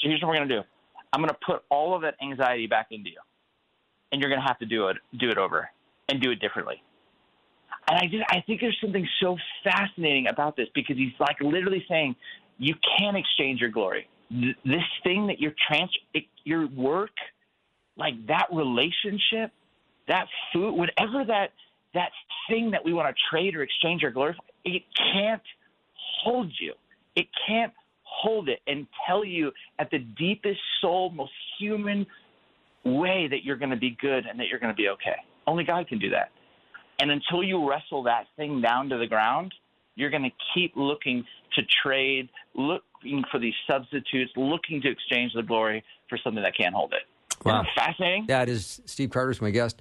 [0.00, 0.62] So here's what we're going to do.
[1.12, 3.20] I'm going to put all of that anxiety back into you.
[4.12, 5.68] And you're going to have to do it do it over
[6.08, 6.82] and do it differently.
[7.88, 11.84] And I just I think there's something so fascinating about this because he's like literally
[11.88, 12.16] saying
[12.58, 14.08] you can't exchange your glory.
[14.30, 17.10] Th- This thing that you're trans it, your work,
[17.96, 19.52] like that relationship,
[20.08, 21.52] that food, whatever that
[21.94, 22.10] that
[22.48, 25.42] thing that we want to trade or exchange or glorify, it can't
[26.22, 26.74] hold you.
[27.14, 32.06] It can't hold it and tell you at the deepest soul, most human
[32.84, 35.16] way that you're going to be good and that you're going to be okay.
[35.46, 36.30] Only God can do that.
[36.98, 39.54] And until you wrestle that thing down to the ground,
[39.96, 42.28] you're going to keep looking to trade,
[43.02, 47.02] looking for these substitutes, looking to exchange the glory for something that can't hold it.
[47.44, 47.60] Wow.
[47.60, 48.26] Isn't that fascinating?
[48.28, 48.90] That is it is.
[48.90, 49.80] Steve Carter's my guest.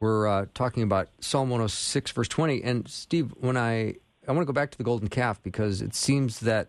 [0.00, 2.62] We're uh, talking about Psalm 106, verse 20.
[2.62, 5.94] And Steve, when I I want to go back to the golden calf because it
[5.94, 6.68] seems that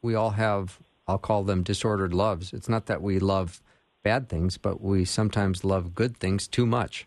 [0.00, 2.52] we all have, I'll call them disordered loves.
[2.52, 3.60] It's not that we love
[4.02, 7.06] bad things, but we sometimes love good things too much,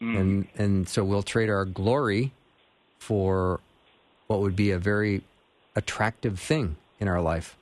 [0.00, 2.32] and and so we'll trade our glory
[2.98, 3.60] for
[4.26, 5.22] what would be a very
[5.76, 7.56] attractive thing in our life.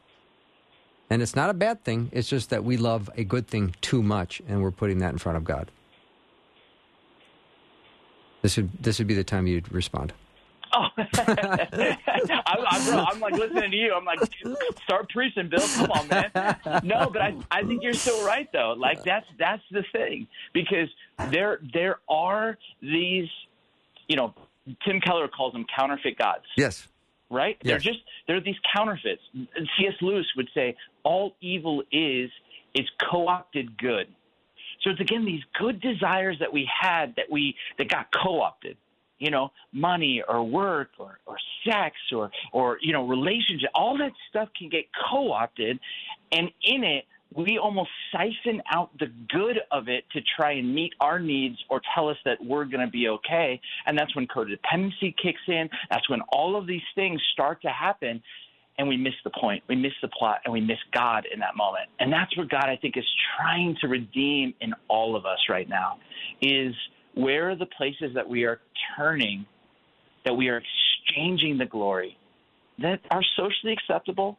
[1.11, 2.09] And it's not a bad thing.
[2.13, 5.19] It's just that we love a good thing too much, and we're putting that in
[5.19, 5.71] front of God.
[8.43, 10.13] This would this would be the time you'd respond.
[10.77, 13.95] Oh, I'm, I'm, bro, I'm like listening to you.
[13.95, 14.19] I'm like,
[14.83, 15.61] start preaching, Bill.
[15.61, 16.31] Come on, man.
[16.83, 18.75] No, but I, I think you're so right though.
[18.77, 20.89] Like that's that's the thing because
[21.31, 23.29] there there are these,
[24.09, 24.35] you know,
[24.85, 26.45] Tim Keller calls them counterfeit gods.
[26.57, 26.89] Yes.
[27.31, 27.57] Right?
[27.63, 29.23] They're just they're these counterfeits.
[29.35, 29.95] C.S.
[30.01, 32.31] Lewis would say all evil is
[32.75, 34.09] is co-opted good.
[34.83, 38.77] So it's again these good desires that we had that we that got co-opted.
[39.19, 43.71] You know, money or work or, or sex or or you know relationship.
[43.75, 45.79] All that stuff can get co-opted,
[46.33, 47.05] and in it
[47.37, 51.81] we almost siphon out the good of it to try and meet our needs or
[51.95, 53.61] tell us that we're going to be okay.
[53.87, 55.69] And that's when codependency kicks in.
[55.91, 58.23] That's when all of these things start to happen.
[58.79, 61.57] And we miss the point, we miss the plot, and we miss God in that
[61.57, 61.89] moment.
[62.01, 63.05] And that's what God, I think, is
[63.37, 65.99] trying to redeem in all of us right now
[66.43, 66.75] is
[67.15, 68.61] where are the places that we are
[68.97, 69.47] turning,
[70.25, 72.19] that we are exchanging the glory
[72.79, 74.39] that are socially acceptable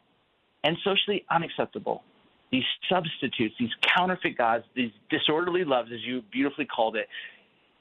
[0.63, 2.03] and socially unacceptable
[2.51, 7.07] these substitutes, these counterfeit gods, these disorderly loves, as you beautifully called it,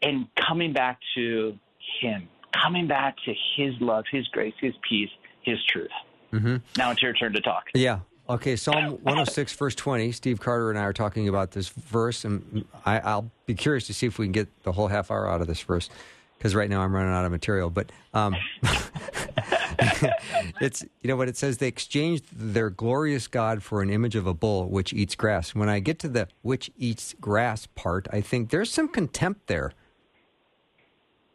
[0.03, 1.59] and coming back to
[2.01, 5.11] Him, coming back to His love, His grace, His peace,
[5.43, 5.91] His truth.
[6.33, 6.57] Mm-hmm.
[6.77, 7.65] Now it's your turn to talk.
[7.75, 8.01] Yeah.
[8.29, 8.57] Okay.
[8.57, 10.13] Psalm 106, verse 20.
[10.13, 13.95] Steve Carter and I are talking about this verse, and I, I'll be curious to
[13.95, 15.91] see if we can get the whole half hour out of this verse,
[16.39, 17.71] because right now I'm running out of material.
[17.71, 18.35] But um,
[20.61, 21.59] it's you know what it says.
[21.59, 25.55] They exchanged their glorious God for an image of a bull which eats grass.
[25.55, 29.73] When I get to the which eats grass part, I think there's some contempt there.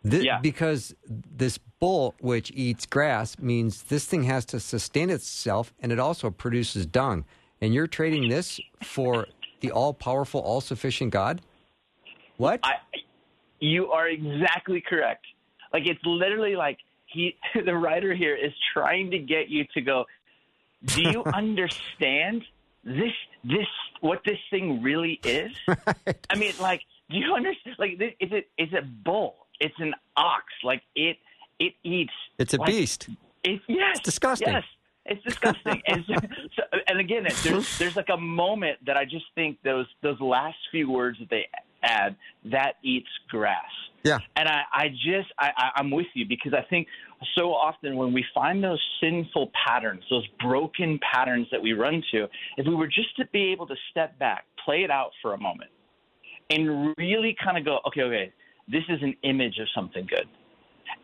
[0.03, 0.39] Yeah.
[0.41, 5.99] Because this bull which eats grass means this thing has to sustain itself and it
[5.99, 7.25] also produces dung.
[7.61, 9.27] And you're trading this for
[9.59, 11.41] the all powerful, all sufficient God?
[12.37, 12.61] What?
[12.63, 12.75] I,
[13.59, 15.25] you are exactly correct.
[15.73, 16.77] Like it's literally like
[17.11, 20.05] he, the writer here is trying to get you to go.
[20.85, 22.43] Do you understand
[22.83, 23.11] this?
[23.43, 23.67] This
[24.01, 25.51] what this thing really is?
[26.29, 27.75] I mean, like, do you understand?
[27.79, 29.35] Like, this, is it is a bull?
[29.59, 30.45] It's an ox.
[30.63, 31.17] Like it
[31.59, 32.13] it eats.
[32.37, 33.09] it's a like, beast.
[33.43, 34.49] It, yes, It's disgusting.
[34.49, 34.63] Yes,
[35.05, 35.81] it's disgusting.
[35.87, 36.13] and, so,
[36.55, 40.19] so, and again, it- there's there's like a moment that I just think those those
[40.19, 41.47] last few words that they
[41.83, 43.63] add that eats grass.
[44.03, 44.19] Yeah.
[44.35, 46.87] And I, I just I, I, I'm with you because I think
[47.37, 52.27] so often when we find those sinful patterns, those broken patterns that we run to,
[52.57, 55.37] if we were just to be able to step back, play it out for a
[55.37, 55.71] moment,
[56.49, 58.33] and really kind of go, okay, okay,
[58.67, 60.27] this is an image of something good.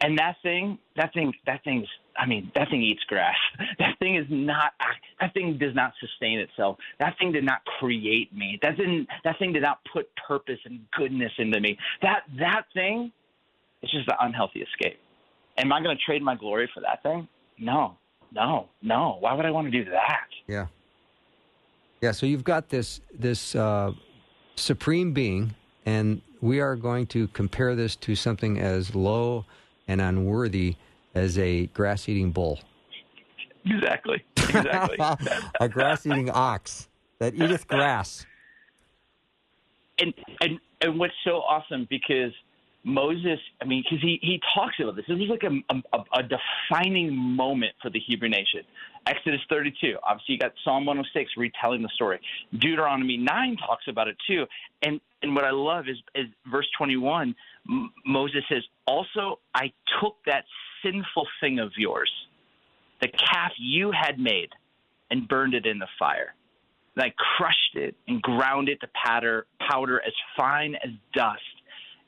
[0.01, 3.35] And that thing, that thing, that thing's, I mean, that thing eats grass.
[3.79, 4.73] That thing is not,
[5.19, 6.77] that thing does not sustain itself.
[6.99, 8.59] That thing did not create me.
[8.61, 11.77] That didn't, that thing did not put purpose and goodness into me.
[12.01, 13.11] That, that thing
[13.81, 14.99] is just an unhealthy escape.
[15.57, 17.27] Am I going to trade my glory for that thing?
[17.57, 17.97] No,
[18.33, 19.17] no, no.
[19.19, 20.27] Why would I want to do that?
[20.47, 20.67] Yeah.
[22.01, 23.93] Yeah, so you've got this this uh,
[24.55, 25.55] supreme being,
[25.85, 29.45] and we are going to compare this to something as low
[29.87, 30.75] and unworthy
[31.13, 32.59] as a grass eating bull.
[33.65, 34.23] Exactly.
[34.37, 34.97] Exactly.
[35.59, 36.87] a grass eating ox
[37.19, 38.25] that eateth grass.
[39.99, 42.31] and and and what's so awesome because
[42.85, 45.05] Moses, I mean, because he he talks about this.
[45.07, 48.61] This was like a, a a defining moment for the Hebrew nation.
[49.07, 49.97] Exodus 32.
[50.03, 52.19] Obviously, you got Psalm 106 retelling the story.
[52.53, 54.45] Deuteronomy 9 talks about it too.
[54.83, 57.35] And and what I love is is verse 21.
[57.67, 60.45] M- Moses says, "Also, I took that
[60.83, 62.11] sinful thing of yours,
[63.01, 64.49] the calf you had made,
[65.09, 66.35] and burned it in the fire."
[66.95, 71.41] and I crushed it and ground it to powder, powder as fine as dust,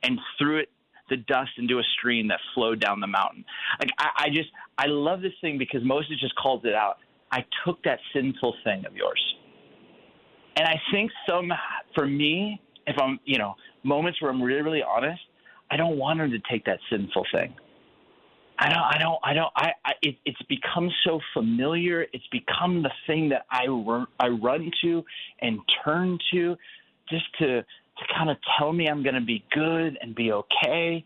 [0.04, 0.70] and threw it
[1.10, 3.46] the dust into a stream that flowed down the mountain.
[3.80, 6.98] Like I, I just I love this thing because Moses just calls it out.
[7.32, 9.22] I took that sinful thing of yours.
[10.58, 11.52] And I think some
[11.96, 15.22] for me, if I'm you know, moments where I'm really, really honest,
[15.72, 17.54] I don't want him to take that sinful thing.
[18.60, 22.08] I don't, I don't, I don't, I, I it, it's become so familiar.
[22.12, 25.04] It's become the thing that I run, I run to
[25.42, 26.56] and turn to
[27.08, 27.64] just to,
[28.00, 31.06] to kind of tell me I'm going to be good and be okay.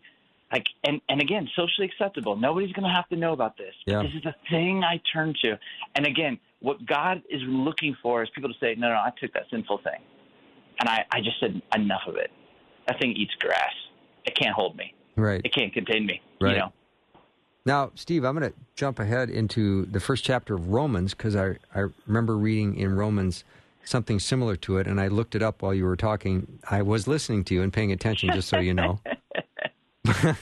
[0.52, 2.36] Like, and, and again, socially acceptable.
[2.36, 3.74] Nobody's going to have to know about this.
[3.86, 4.02] Yeah.
[4.02, 5.58] This is the thing I turn to.
[5.94, 9.32] And again, what God is looking for is people to say, no, no, I took
[9.32, 10.00] that sinful thing.
[10.80, 12.30] And I, I just said, enough of it.
[12.86, 13.72] That thing eats grass.
[14.24, 14.94] It can't hold me.
[15.16, 15.40] Right.
[15.44, 16.20] It can't contain me.
[16.40, 16.52] Right.
[16.52, 16.72] You know?
[17.64, 21.58] Now, Steve, I'm going to jump ahead into the first chapter of Romans because I,
[21.74, 23.44] I remember reading in Romans
[23.84, 26.58] something similar to it, and I looked it up while you were talking.
[26.70, 29.00] I was listening to you and paying attention, just so you know.
[30.06, 30.36] so I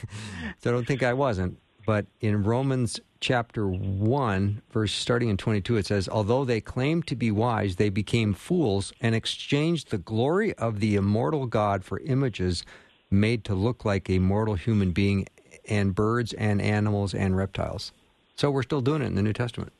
[0.63, 1.57] don't think I wasn't.
[1.85, 7.15] But in Romans chapter 1, verse starting in 22, it says, Although they claimed to
[7.15, 12.63] be wise, they became fools and exchanged the glory of the immortal God for images
[13.09, 15.27] made to look like a mortal human being
[15.67, 17.91] and birds and animals and reptiles.
[18.35, 19.73] So we're still doing it in the New Testament.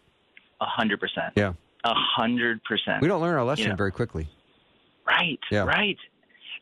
[0.59, 1.33] A hundred percent.
[1.35, 1.53] Yeah.
[1.83, 3.01] A hundred percent.
[3.01, 3.75] We don't learn our lesson Yeah.
[3.75, 4.27] very quickly.
[5.07, 5.39] Right.
[5.49, 5.63] Yeah.
[5.63, 5.97] Right.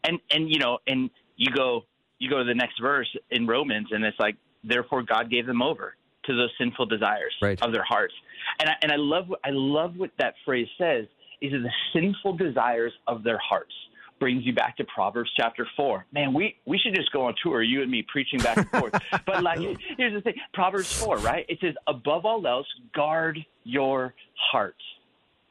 [0.04, 1.86] And and you know, and you go
[2.20, 5.62] you go to the next verse in Romans and it's like, therefore God gave them
[5.62, 5.96] over
[6.26, 7.62] to those sinful desires Right.
[7.62, 8.14] of their hearts.
[8.60, 11.06] And I and I love what I love what that phrase says
[11.42, 13.74] is that the sinful desires of their hearts
[14.20, 16.06] brings you back to Proverbs chapter four.
[16.12, 18.94] Man, we, we should just go on tour, you and me preaching back and forth.
[19.26, 19.60] but like
[19.98, 20.34] here's the thing.
[20.54, 21.46] Proverbs four, right?
[21.48, 24.14] It says, above all else, guard your
[24.52, 24.76] heart.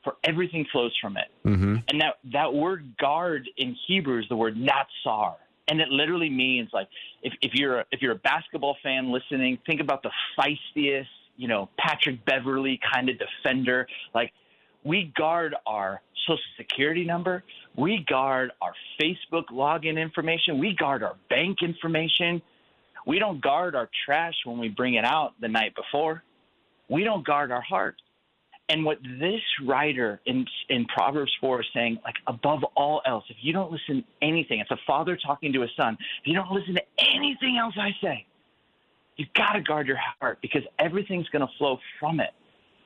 [0.04, 1.28] For everything flows from it.
[1.44, 1.76] Mm-hmm.
[1.88, 5.34] And that, that word guard in Hebrew is the word natsar.
[5.66, 6.88] And it literally means like
[7.22, 11.48] if, if you're a, if you're a basketball fan listening, think about the feistiest, you
[11.48, 13.86] know, Patrick Beverley kind of defender.
[14.14, 14.32] Like
[14.84, 17.44] we guard our social security number,
[17.76, 22.40] we guard our Facebook login information, we guard our bank information.
[23.06, 26.22] We don't guard our trash when we bring it out the night before.
[26.90, 27.96] We don't guard our heart.
[28.70, 33.36] And what this writer in in Proverbs 4 is saying, like above all else, if
[33.40, 36.50] you don't listen to anything, it's a father talking to a son, if you don't
[36.52, 38.26] listen to anything else I say,
[39.16, 42.30] you've got to guard your heart because everything's going to flow from it.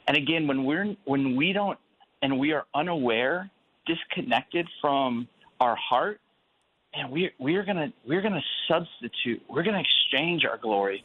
[0.07, 1.79] And again, when we're when we don't
[2.23, 3.51] and we are unaware,
[3.87, 5.29] disconnected from
[5.61, 6.21] our heart,
[6.95, 11.05] and we we're gonna we're gonna substitute, we're gonna exchange our glory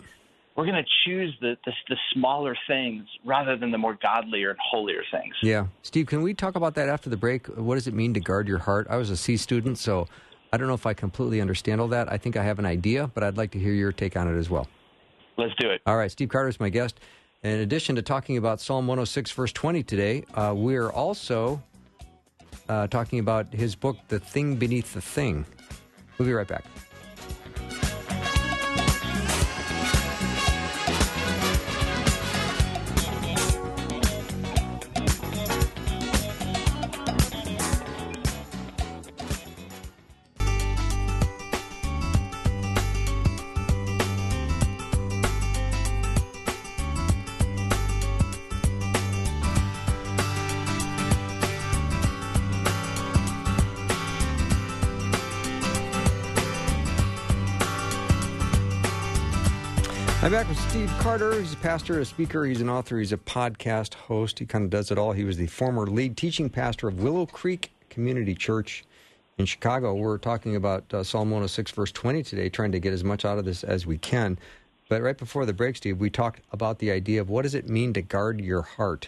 [0.58, 4.60] we're going to choose the, the the smaller things rather than the more godlier and
[4.60, 5.36] holier things.
[5.43, 5.68] Yeah.
[5.84, 7.45] Steve, can we talk about that after the break?
[7.47, 8.88] What does it mean to guard your heart?
[8.89, 10.08] I was a C student, so
[10.51, 12.12] I don't know if I completely understand all that.
[12.12, 14.38] I think I have an idea, but I'd like to hear your take on it
[14.38, 14.68] as well.
[15.38, 15.82] Let's do it.
[15.86, 16.99] All right, Steve Carter is my guest.
[17.43, 21.62] In addition to talking about Psalm 106, verse 20 today, uh, we're also
[22.68, 25.45] uh, talking about his book, The Thing Beneath the Thing.
[26.18, 26.66] We'll be right back.
[61.08, 61.39] Carter.
[61.39, 64.39] He's a pastor, a speaker, he's an author, he's a podcast host.
[64.39, 65.14] He kind of does it all.
[65.14, 68.84] He was the former lead teaching pastor of Willow Creek Community Church
[69.38, 69.93] in Chicago.
[69.93, 73.38] We're talking about uh, Psalm 106, verse 20 today, trying to get as much out
[73.38, 74.38] of this as we can.
[74.89, 77.70] But right before the break, Steve, we talked about the idea of what does it
[77.70, 79.08] mean to guard your heart?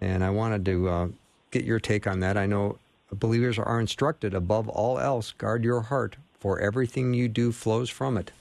[0.00, 1.08] And I wanted to uh,
[1.50, 2.38] get your take on that.
[2.38, 2.78] I know
[3.12, 8.16] believers are instructed, above all else, guard your heart, for everything you do flows from
[8.16, 8.32] it.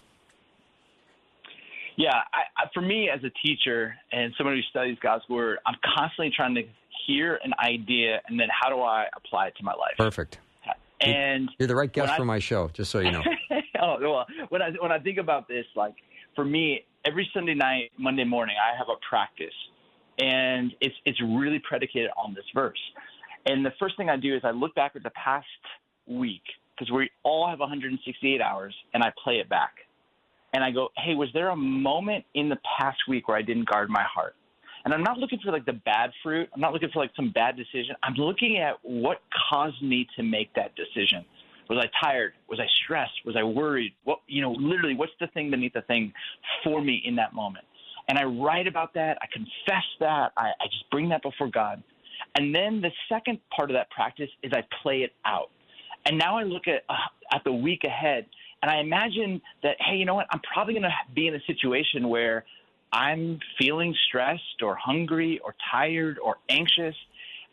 [1.98, 5.76] Yeah, I, I, for me as a teacher and someone who studies God's word, I'm
[5.96, 6.64] constantly trying to
[7.08, 9.94] hear an idea and then how do I apply it to my life?
[9.98, 10.40] Perfect.
[11.02, 13.22] And You're the right guest I- for my show, just so you know.
[13.82, 15.94] oh well, when I when I think about this, like
[16.36, 19.54] for me, every Sunday night, Monday morning, I have a practice,
[20.18, 22.80] and it's it's really predicated on this verse.
[23.46, 25.46] And the first thing I do is I look back at the past
[26.08, 26.42] week
[26.74, 29.74] because we all have 168 hours, and I play it back,
[30.56, 33.68] and I go, hey, was there a moment in the past week where I didn't
[33.68, 34.36] guard my heart?
[34.86, 36.48] And I'm not looking for like the bad fruit.
[36.56, 37.94] I'm not looking for like some bad decision.
[38.04, 39.18] I'm looking at what
[39.50, 41.26] caused me to make that decision.
[41.70, 42.34] Was I tired?
[42.48, 43.26] Was I stressed?
[43.26, 43.96] Was I worried?
[44.06, 46.14] What you know, literally, what's the thing beneath the thing
[46.64, 47.66] for me in that moment?
[48.08, 49.18] And I write about that.
[49.22, 50.32] I confess that.
[50.38, 51.84] I, I just bring that before God.
[52.36, 55.50] And then the second part of that practice is I play it out.
[56.06, 58.28] And now I look at uh, at the week ahead,
[58.62, 60.28] and I imagine that hey, you know what?
[60.32, 62.46] I'm probably going to be in a situation where
[62.92, 66.96] I'm feeling stressed or hungry or tired or anxious.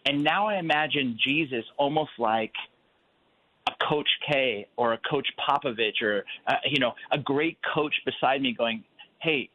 [0.07, 2.53] And now I imagine Jesus almost like
[3.67, 8.43] a Coach K or a Coach Popovich or uh, you know a great coach beside
[8.43, 8.85] me, going,
[9.21, 9.51] "Hey,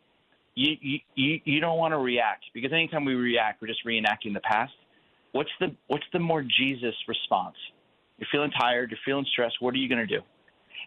[0.55, 4.41] you you you don't want to react because anytime we react, we're just reenacting the
[4.41, 4.73] past.
[5.31, 7.55] What's the what's the more Jesus response?
[8.17, 9.57] You're feeling tired, you're feeling stressed.
[9.59, 10.21] What are you going to do?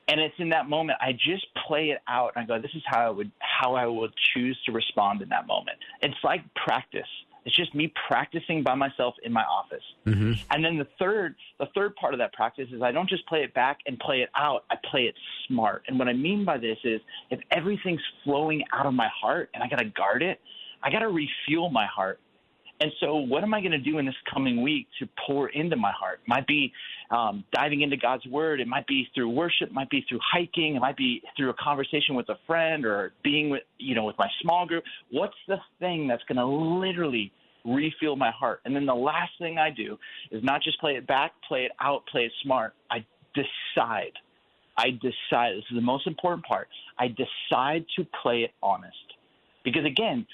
[0.09, 2.83] And it's in that moment I just play it out and I go, this is
[2.87, 5.79] how I would how I would choose to respond in that moment.
[6.03, 7.09] It's like practice.
[7.45, 9.83] It's just me practicing by myself in my office.
[10.07, 10.33] Mm-hmm.
[10.51, 13.43] And then the third, the third part of that practice is I don't just play
[13.43, 14.65] it back and play it out.
[14.71, 15.15] I play it
[15.49, 15.85] smart.
[15.89, 19.63] And what I mean by this is if everything's flowing out of my heart and
[19.63, 20.41] I got to guard it,
[20.83, 22.21] I got to refuel my heart.
[22.81, 25.77] And so, what am I going to do in this coming week to pour into
[25.77, 26.21] my heart?
[26.25, 26.73] It might be
[27.11, 28.59] um, diving into God's Word.
[28.59, 29.69] It might be through worship.
[29.69, 30.77] It might be through hiking.
[30.77, 34.17] It might be through a conversation with a friend or being with, you know, with
[34.19, 34.83] my small group.
[35.11, 37.31] What's the thing that's going to literally
[37.67, 38.61] refill my heart?
[38.65, 39.99] And then the last thing I do
[40.31, 42.73] is not just play it back, play it out, play it smart.
[42.91, 43.05] I
[43.35, 44.13] decide.
[44.79, 45.57] I decide.
[45.57, 46.69] This is the most important part.
[46.99, 48.97] I decide to play it honest.
[49.65, 50.27] Because again,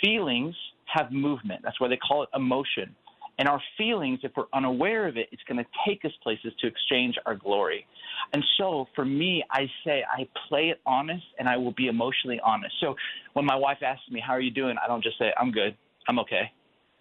[0.00, 0.54] feelings
[0.92, 1.60] have movement.
[1.62, 2.94] That's why they call it emotion.
[3.38, 6.66] And our feelings, if we're unaware of it, it's going to take us places to
[6.66, 7.86] exchange our glory.
[8.32, 12.40] And so for me, I say I play it honest and I will be emotionally
[12.44, 12.74] honest.
[12.80, 12.96] So
[13.34, 14.74] when my wife asks me, How are you doing?
[14.82, 15.76] I don't just say, I'm good.
[16.08, 16.50] I'm okay.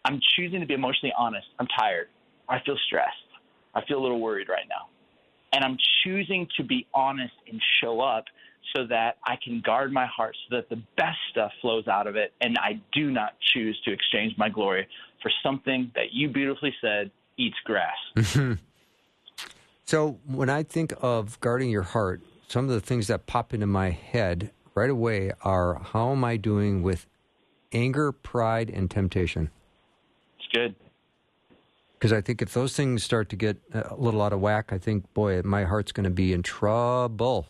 [0.05, 1.47] I'm choosing to be emotionally honest.
[1.59, 2.07] I'm tired.
[2.47, 3.11] I feel stressed.
[3.73, 4.89] I feel a little worried right now.
[5.53, 8.25] And I'm choosing to be honest and show up
[8.75, 12.15] so that I can guard my heart so that the best stuff flows out of
[12.15, 14.87] it and I do not choose to exchange my glory
[15.21, 18.57] for something that you beautifully said eats grass.
[19.87, 23.67] So when I think of guarding your heart, some of the things that pop into
[23.67, 27.07] my head right away are how am I doing with
[27.71, 29.49] anger, pride, and temptation?
[30.39, 30.75] It's good.
[31.93, 34.77] Because I think if those things start to get a little out of whack, I
[34.77, 37.47] think, boy, my heart's going to be in trouble.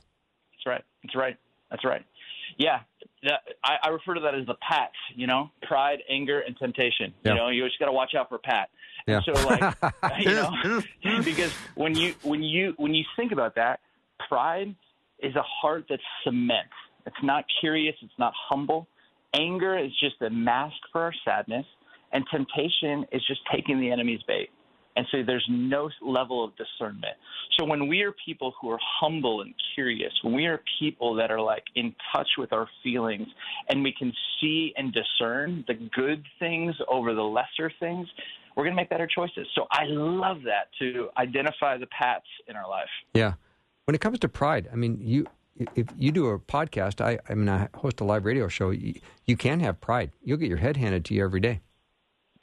[0.51, 0.83] That's right.
[1.07, 1.37] That's right.
[1.71, 2.05] That's right.
[2.57, 2.79] Yeah,
[3.23, 4.95] that, I, I refer to that as the Pats.
[5.15, 7.13] You know, pride, anger, and temptation.
[7.23, 7.31] Yeah.
[7.31, 8.69] You know, you just got to watch out for Pat.
[9.07, 9.21] Yeah.
[9.25, 9.75] And so, like,
[10.19, 13.79] you know, because when you when you when you think about that,
[14.27, 14.75] pride
[15.19, 16.67] is a heart that's cement.
[17.05, 17.95] It's not curious.
[18.01, 18.87] It's not humble.
[19.33, 21.65] Anger is just a mask for our sadness,
[22.11, 24.49] and temptation is just taking the enemy's bait.
[24.97, 27.15] And so there's no level of discernment.
[27.57, 31.29] So when we are people who are humble and curious, when we are people that
[31.29, 33.27] are like in touch with our feelings
[33.69, 38.07] and we can see and discern the good things over the lesser things,
[38.55, 39.47] we're going to make better choices.
[39.53, 42.89] So I love that to identify the pats in our life.
[43.13, 43.33] Yeah.
[43.85, 45.27] When it comes to pride, I mean, you
[45.75, 48.71] if you do a podcast, I, I mean, I host a live radio show.
[48.71, 48.95] You,
[49.25, 50.11] you can have pride.
[50.23, 51.61] You'll get your head handed to you every day.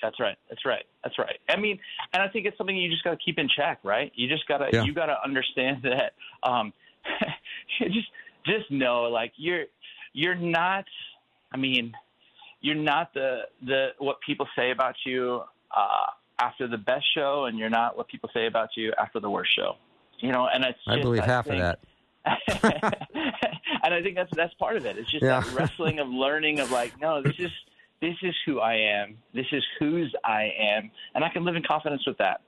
[0.04, 0.36] That's right.
[0.50, 0.84] That's right.
[1.02, 1.38] That's right.
[1.48, 1.78] I mean,
[2.12, 4.12] and I think it's something you just got to keep in check, right?
[4.14, 4.84] You just got to Yeah.
[4.84, 6.74] you got to understand that um
[7.80, 8.08] just
[8.44, 9.64] just know like you're
[10.12, 10.84] you're not
[11.52, 11.94] I mean,
[12.60, 15.42] you're not the the what people say about you
[15.74, 16.06] uh
[16.38, 19.54] after the best show and you're not what people say about you after the worst
[19.56, 19.76] show.
[20.18, 21.78] You know, and it's I just, believe half think- of that.
[23.84, 24.98] and I think that's that's part of it.
[24.98, 25.40] It's just Yeah.
[25.40, 27.50] that wrestling of learning of like, no, this is
[28.04, 29.16] this is who I am.
[29.32, 32.42] This is whose I am, and I can live in confidence with that.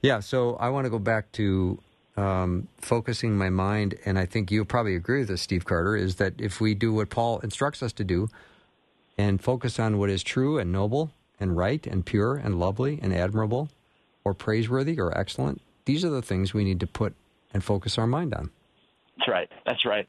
[0.00, 1.78] Yeah, so I want to go back to
[2.16, 6.16] um, focusing my mind, and I think you'll probably agree with this, Steve Carter, is
[6.16, 8.30] that if we do what Paul instructs us to do
[9.18, 13.12] and focus on what is true and noble and right and pure and lovely and
[13.12, 13.68] admirable
[14.24, 17.14] or praiseworthy or excellent, these are the things we need to put
[17.52, 18.50] and focus our mind on.
[19.18, 19.48] That's right.
[19.66, 20.08] That's right.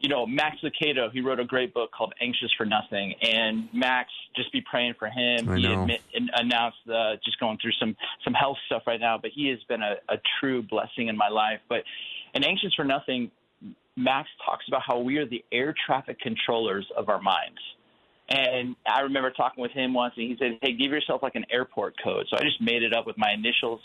[0.00, 3.14] You know, Max Lucado, he wrote a great book called Anxious for Nothing.
[3.22, 5.48] And Max, just be praying for him.
[5.48, 6.00] I he admit,
[6.34, 9.82] announced uh, just going through some, some health stuff right now, but he has been
[9.82, 11.60] a, a true blessing in my life.
[11.68, 11.84] But
[12.34, 13.30] in Anxious for Nothing,
[13.96, 17.58] Max talks about how we are the air traffic controllers of our minds.
[18.28, 21.46] And I remember talking with him once, and he said, "Hey, give yourself like an
[21.50, 23.80] airport code." So I just made it up with my initials,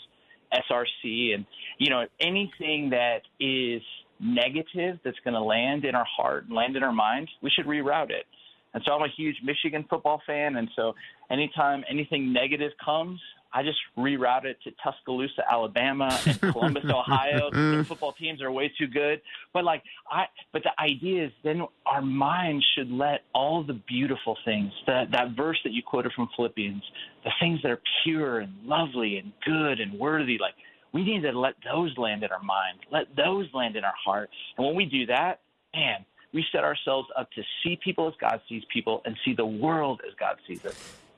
[0.52, 1.46] SRC, and
[1.78, 3.82] you know anything that is
[4.22, 7.66] negative that's going to land in our heart and land in our mind, we should
[7.66, 8.26] reroute it.
[8.74, 10.94] And so I'm a huge Michigan football fan, and so
[11.30, 13.20] anytime anything negative comes,
[13.54, 17.50] I just reroute it to Tuscaloosa, Alabama, and Columbus, Ohio.
[17.52, 19.20] Their football teams are way too good.
[19.52, 24.38] But like I, but the idea is then our minds should let all the beautiful
[24.44, 26.82] things, that that verse that you quoted from Philippians,
[27.24, 30.54] the things that are pure and lovely and good and worthy, like
[30.92, 34.30] we need to let those land in our mind, let those land in our heart.
[34.56, 35.40] And when we do that,
[35.74, 39.46] man, we set ourselves up to see people as God sees people and see the
[39.46, 40.76] world as God sees it.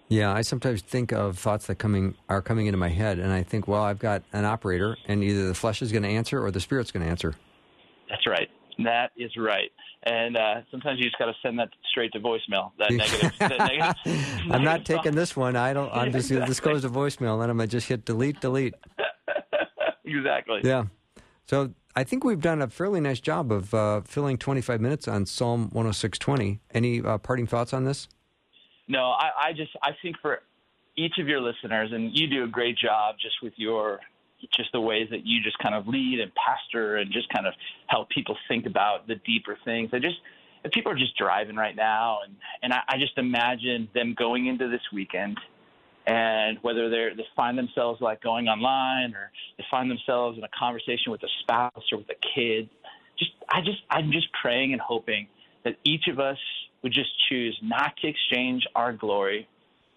[0.09, 3.43] Yeah, I sometimes think of thoughts that coming are coming into my head, and I
[3.43, 6.51] think, well, I've got an operator, and either the flesh is going to answer or
[6.51, 7.35] the spirit's going to answer.
[8.11, 8.49] That's right.
[8.85, 9.71] That is right.
[10.03, 12.73] And uh, sometimes you just got to send that straight to voicemail.
[12.79, 13.33] That negative.
[13.39, 15.57] that negative I'm not taking this one.
[15.57, 15.91] I don't.
[15.93, 18.05] I'm just going to this goes to voicemail, and then I'm going to just hit
[18.05, 18.75] delete, delete.
[20.05, 20.61] exactly.
[20.65, 20.85] Yeah.
[21.47, 25.27] So I think we've done a fairly nice job of uh, filling 25 minutes on
[25.27, 26.59] Psalm 106:20.
[26.73, 28.09] Any uh, parting thoughts on this?
[28.89, 30.41] No, I, I just I think for
[30.97, 34.01] each of your listeners, and you do a great job just with your
[34.55, 37.55] just the ways that you just kind of lead and pastor and just kind of
[37.87, 39.91] help people think about the deeper things.
[39.93, 40.17] I just
[40.65, 44.47] if people are just driving right now, and and I, I just imagine them going
[44.47, 45.39] into this weekend,
[46.07, 50.49] and whether they're they find themselves like going online or they find themselves in a
[50.59, 52.69] conversation with a spouse or with a kid.
[53.19, 55.29] Just I just I'm just praying and hoping
[55.65, 56.39] that each of us
[56.83, 59.49] would just choose not to exchange our glory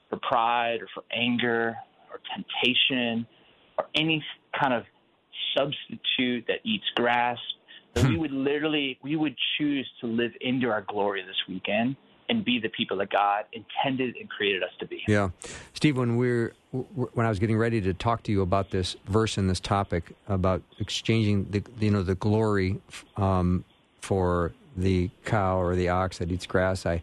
[0.09, 1.75] for pride or for anger
[2.09, 3.27] or temptation
[3.77, 4.23] or any
[4.57, 4.83] kind of
[5.55, 7.37] substitute that eats grass.
[7.93, 8.21] That we hmm.
[8.21, 11.97] would literally we would choose to live into our glory this weekend
[12.29, 15.03] and be the people that God intended and created us to be.
[15.07, 15.29] Yeah,
[15.73, 15.97] Steve.
[15.97, 19.49] When we're when I was getting ready to talk to you about this verse and
[19.49, 22.79] this topic about exchanging the you know the glory
[23.15, 23.63] um,
[24.01, 27.01] for the cow or the ox that eats grass, I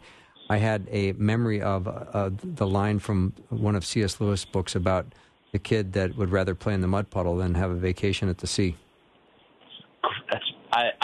[0.51, 4.20] I had a memory of uh, the line from one of C.S.
[4.20, 5.07] Lewis' books about
[5.53, 8.39] the kid that would rather play in the mud puddle than have a vacation at
[8.39, 8.77] the sea.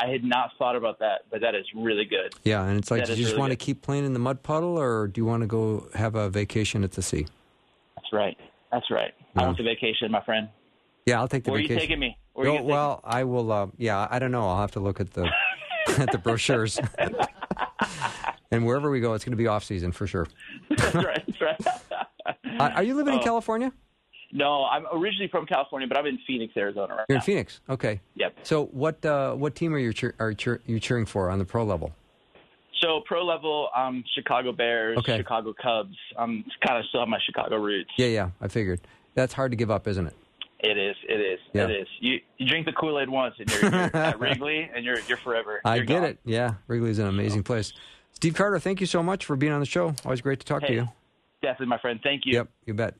[0.00, 2.34] I, had not thought about that, but that is really good.
[2.44, 4.18] Yeah, and it's like, That do you just really want to keep playing in the
[4.18, 7.26] mud puddle, or do you want to go have a vacation at the sea?
[7.96, 8.36] That's right.
[8.72, 9.12] That's right.
[9.36, 10.48] I want the vacation, my friend.
[11.06, 11.76] Yeah, I'll take the Where are vacation.
[11.76, 12.18] you taking me?
[12.34, 13.50] Where are Oh, you taking well, I will.
[13.52, 14.48] Uh, yeah, I don't know.
[14.48, 15.28] I'll have to look at the
[15.98, 16.78] at the brochures.
[18.50, 20.26] and wherever we go, it's going to be off season for sure.
[20.70, 21.22] that's right.
[21.26, 21.60] That's right.
[22.60, 23.24] Uh, are you living in Oh.
[23.24, 23.72] California?
[24.32, 27.22] No, I'm originally from California, but I'm in Phoenix, Arizona right You're now.
[27.22, 27.60] in Phoenix.
[27.68, 28.00] Okay.
[28.14, 28.36] Yep.
[28.44, 31.44] So what uh, what team are you cheer, are cheer, you cheering for on the
[31.44, 31.92] pro level?
[32.80, 35.16] So pro level, um, Chicago Bears, Okay.
[35.18, 35.96] Chicago Cubs.
[36.18, 37.90] I'm kind of still have my Chicago roots.
[37.96, 38.30] Yeah, yeah.
[38.40, 38.80] I figured
[39.14, 40.14] that's hard to give up, isn't it?
[40.60, 40.96] It is.
[41.08, 41.38] It is.
[41.52, 41.64] Yeah.
[41.64, 41.88] It is.
[42.00, 45.16] You you drink the Kool Aid once, and you're, you're at Wrigley, and you're you're
[45.18, 45.60] forever.
[45.64, 46.08] I You're get gone.
[46.10, 46.18] it.
[46.24, 47.72] Yeah, Wrigley's an amazing place.
[48.12, 49.94] Steve Carter, thank you so much for being on the show.
[50.04, 50.88] Always great to talk to you.
[51.42, 51.98] Definitely, my friend.
[52.02, 52.34] Thank you.
[52.34, 52.94] Yep, you bet.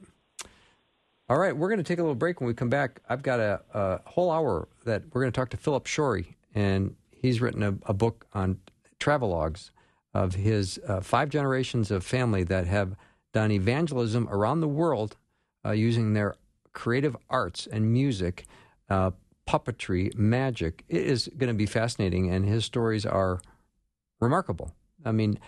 [1.31, 2.41] All right, we're going to take a little break.
[2.41, 5.51] When we come back, I've got a, a whole hour that we're going to talk
[5.51, 8.59] to Philip Shorey, and he's written a, a book on
[8.99, 9.71] travelogues
[10.13, 12.97] of his uh, five generations of family that have
[13.33, 15.19] done evangelism around the world
[15.65, 16.35] uh, using their
[16.73, 18.47] creative arts and music,
[18.89, 19.13] uh,
[19.49, 20.83] puppetry, magic.
[20.89, 23.41] It is going to be fascinating, and his stories are
[24.21, 24.75] remarkable.
[25.05, 25.39] I mean,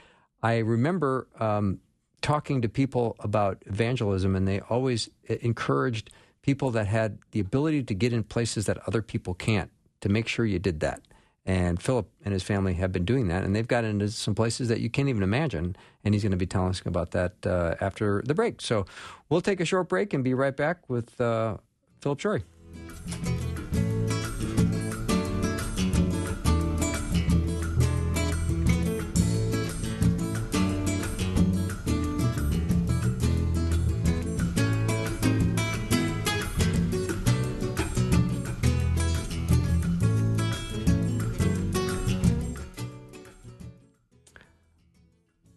[0.45, 1.80] I remember um,
[2.23, 6.11] talking to people about evangelism, and they always encouraged
[6.43, 9.70] people that had the ability to get in places that other people can't
[10.01, 11.03] to make sure you did that.
[11.45, 14.68] And Philip and his family have been doing that, and they've got into some places
[14.68, 15.77] that you can't even imagine.
[16.05, 18.61] And he's going to be telling us about that uh, after the break.
[18.61, 18.87] So
[19.29, 21.57] we'll take a short break and be right back with uh,
[22.01, 23.51] Philip Shorey.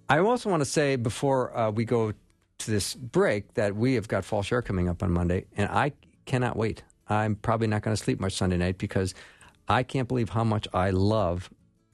[0.08, 2.14] I also want to say before uh, we go
[2.60, 5.94] to this break that we have got Fall Share coming up on Monday, and I
[6.26, 6.84] cannot wait.
[7.08, 9.16] I'm probably not going to sleep much Sunday night because
[9.68, 11.50] I can't believe how much I love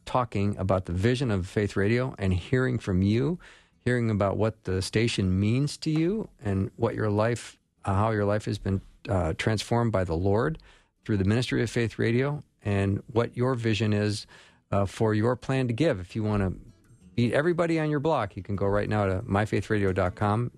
[0.06, 3.40] talking about the vision of Faith Radio and hearing from you,
[3.80, 8.26] hearing about what the station means to you and what your life, uh, how your
[8.26, 10.58] life has been uh, transformed by the Lord
[11.06, 14.28] through the ministry of Faith Radio, and what your vision is
[14.72, 16.00] uh, for your plan to give.
[16.00, 16.71] If you want to
[17.16, 20.52] beat everybody on your block, you can go right now to myfaithradio.com.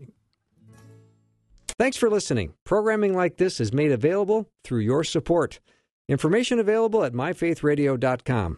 [1.80, 2.54] Thanks for listening.
[2.64, 5.60] Programming like this is made available through your support.
[6.08, 8.58] Information available at myfaithradio.com.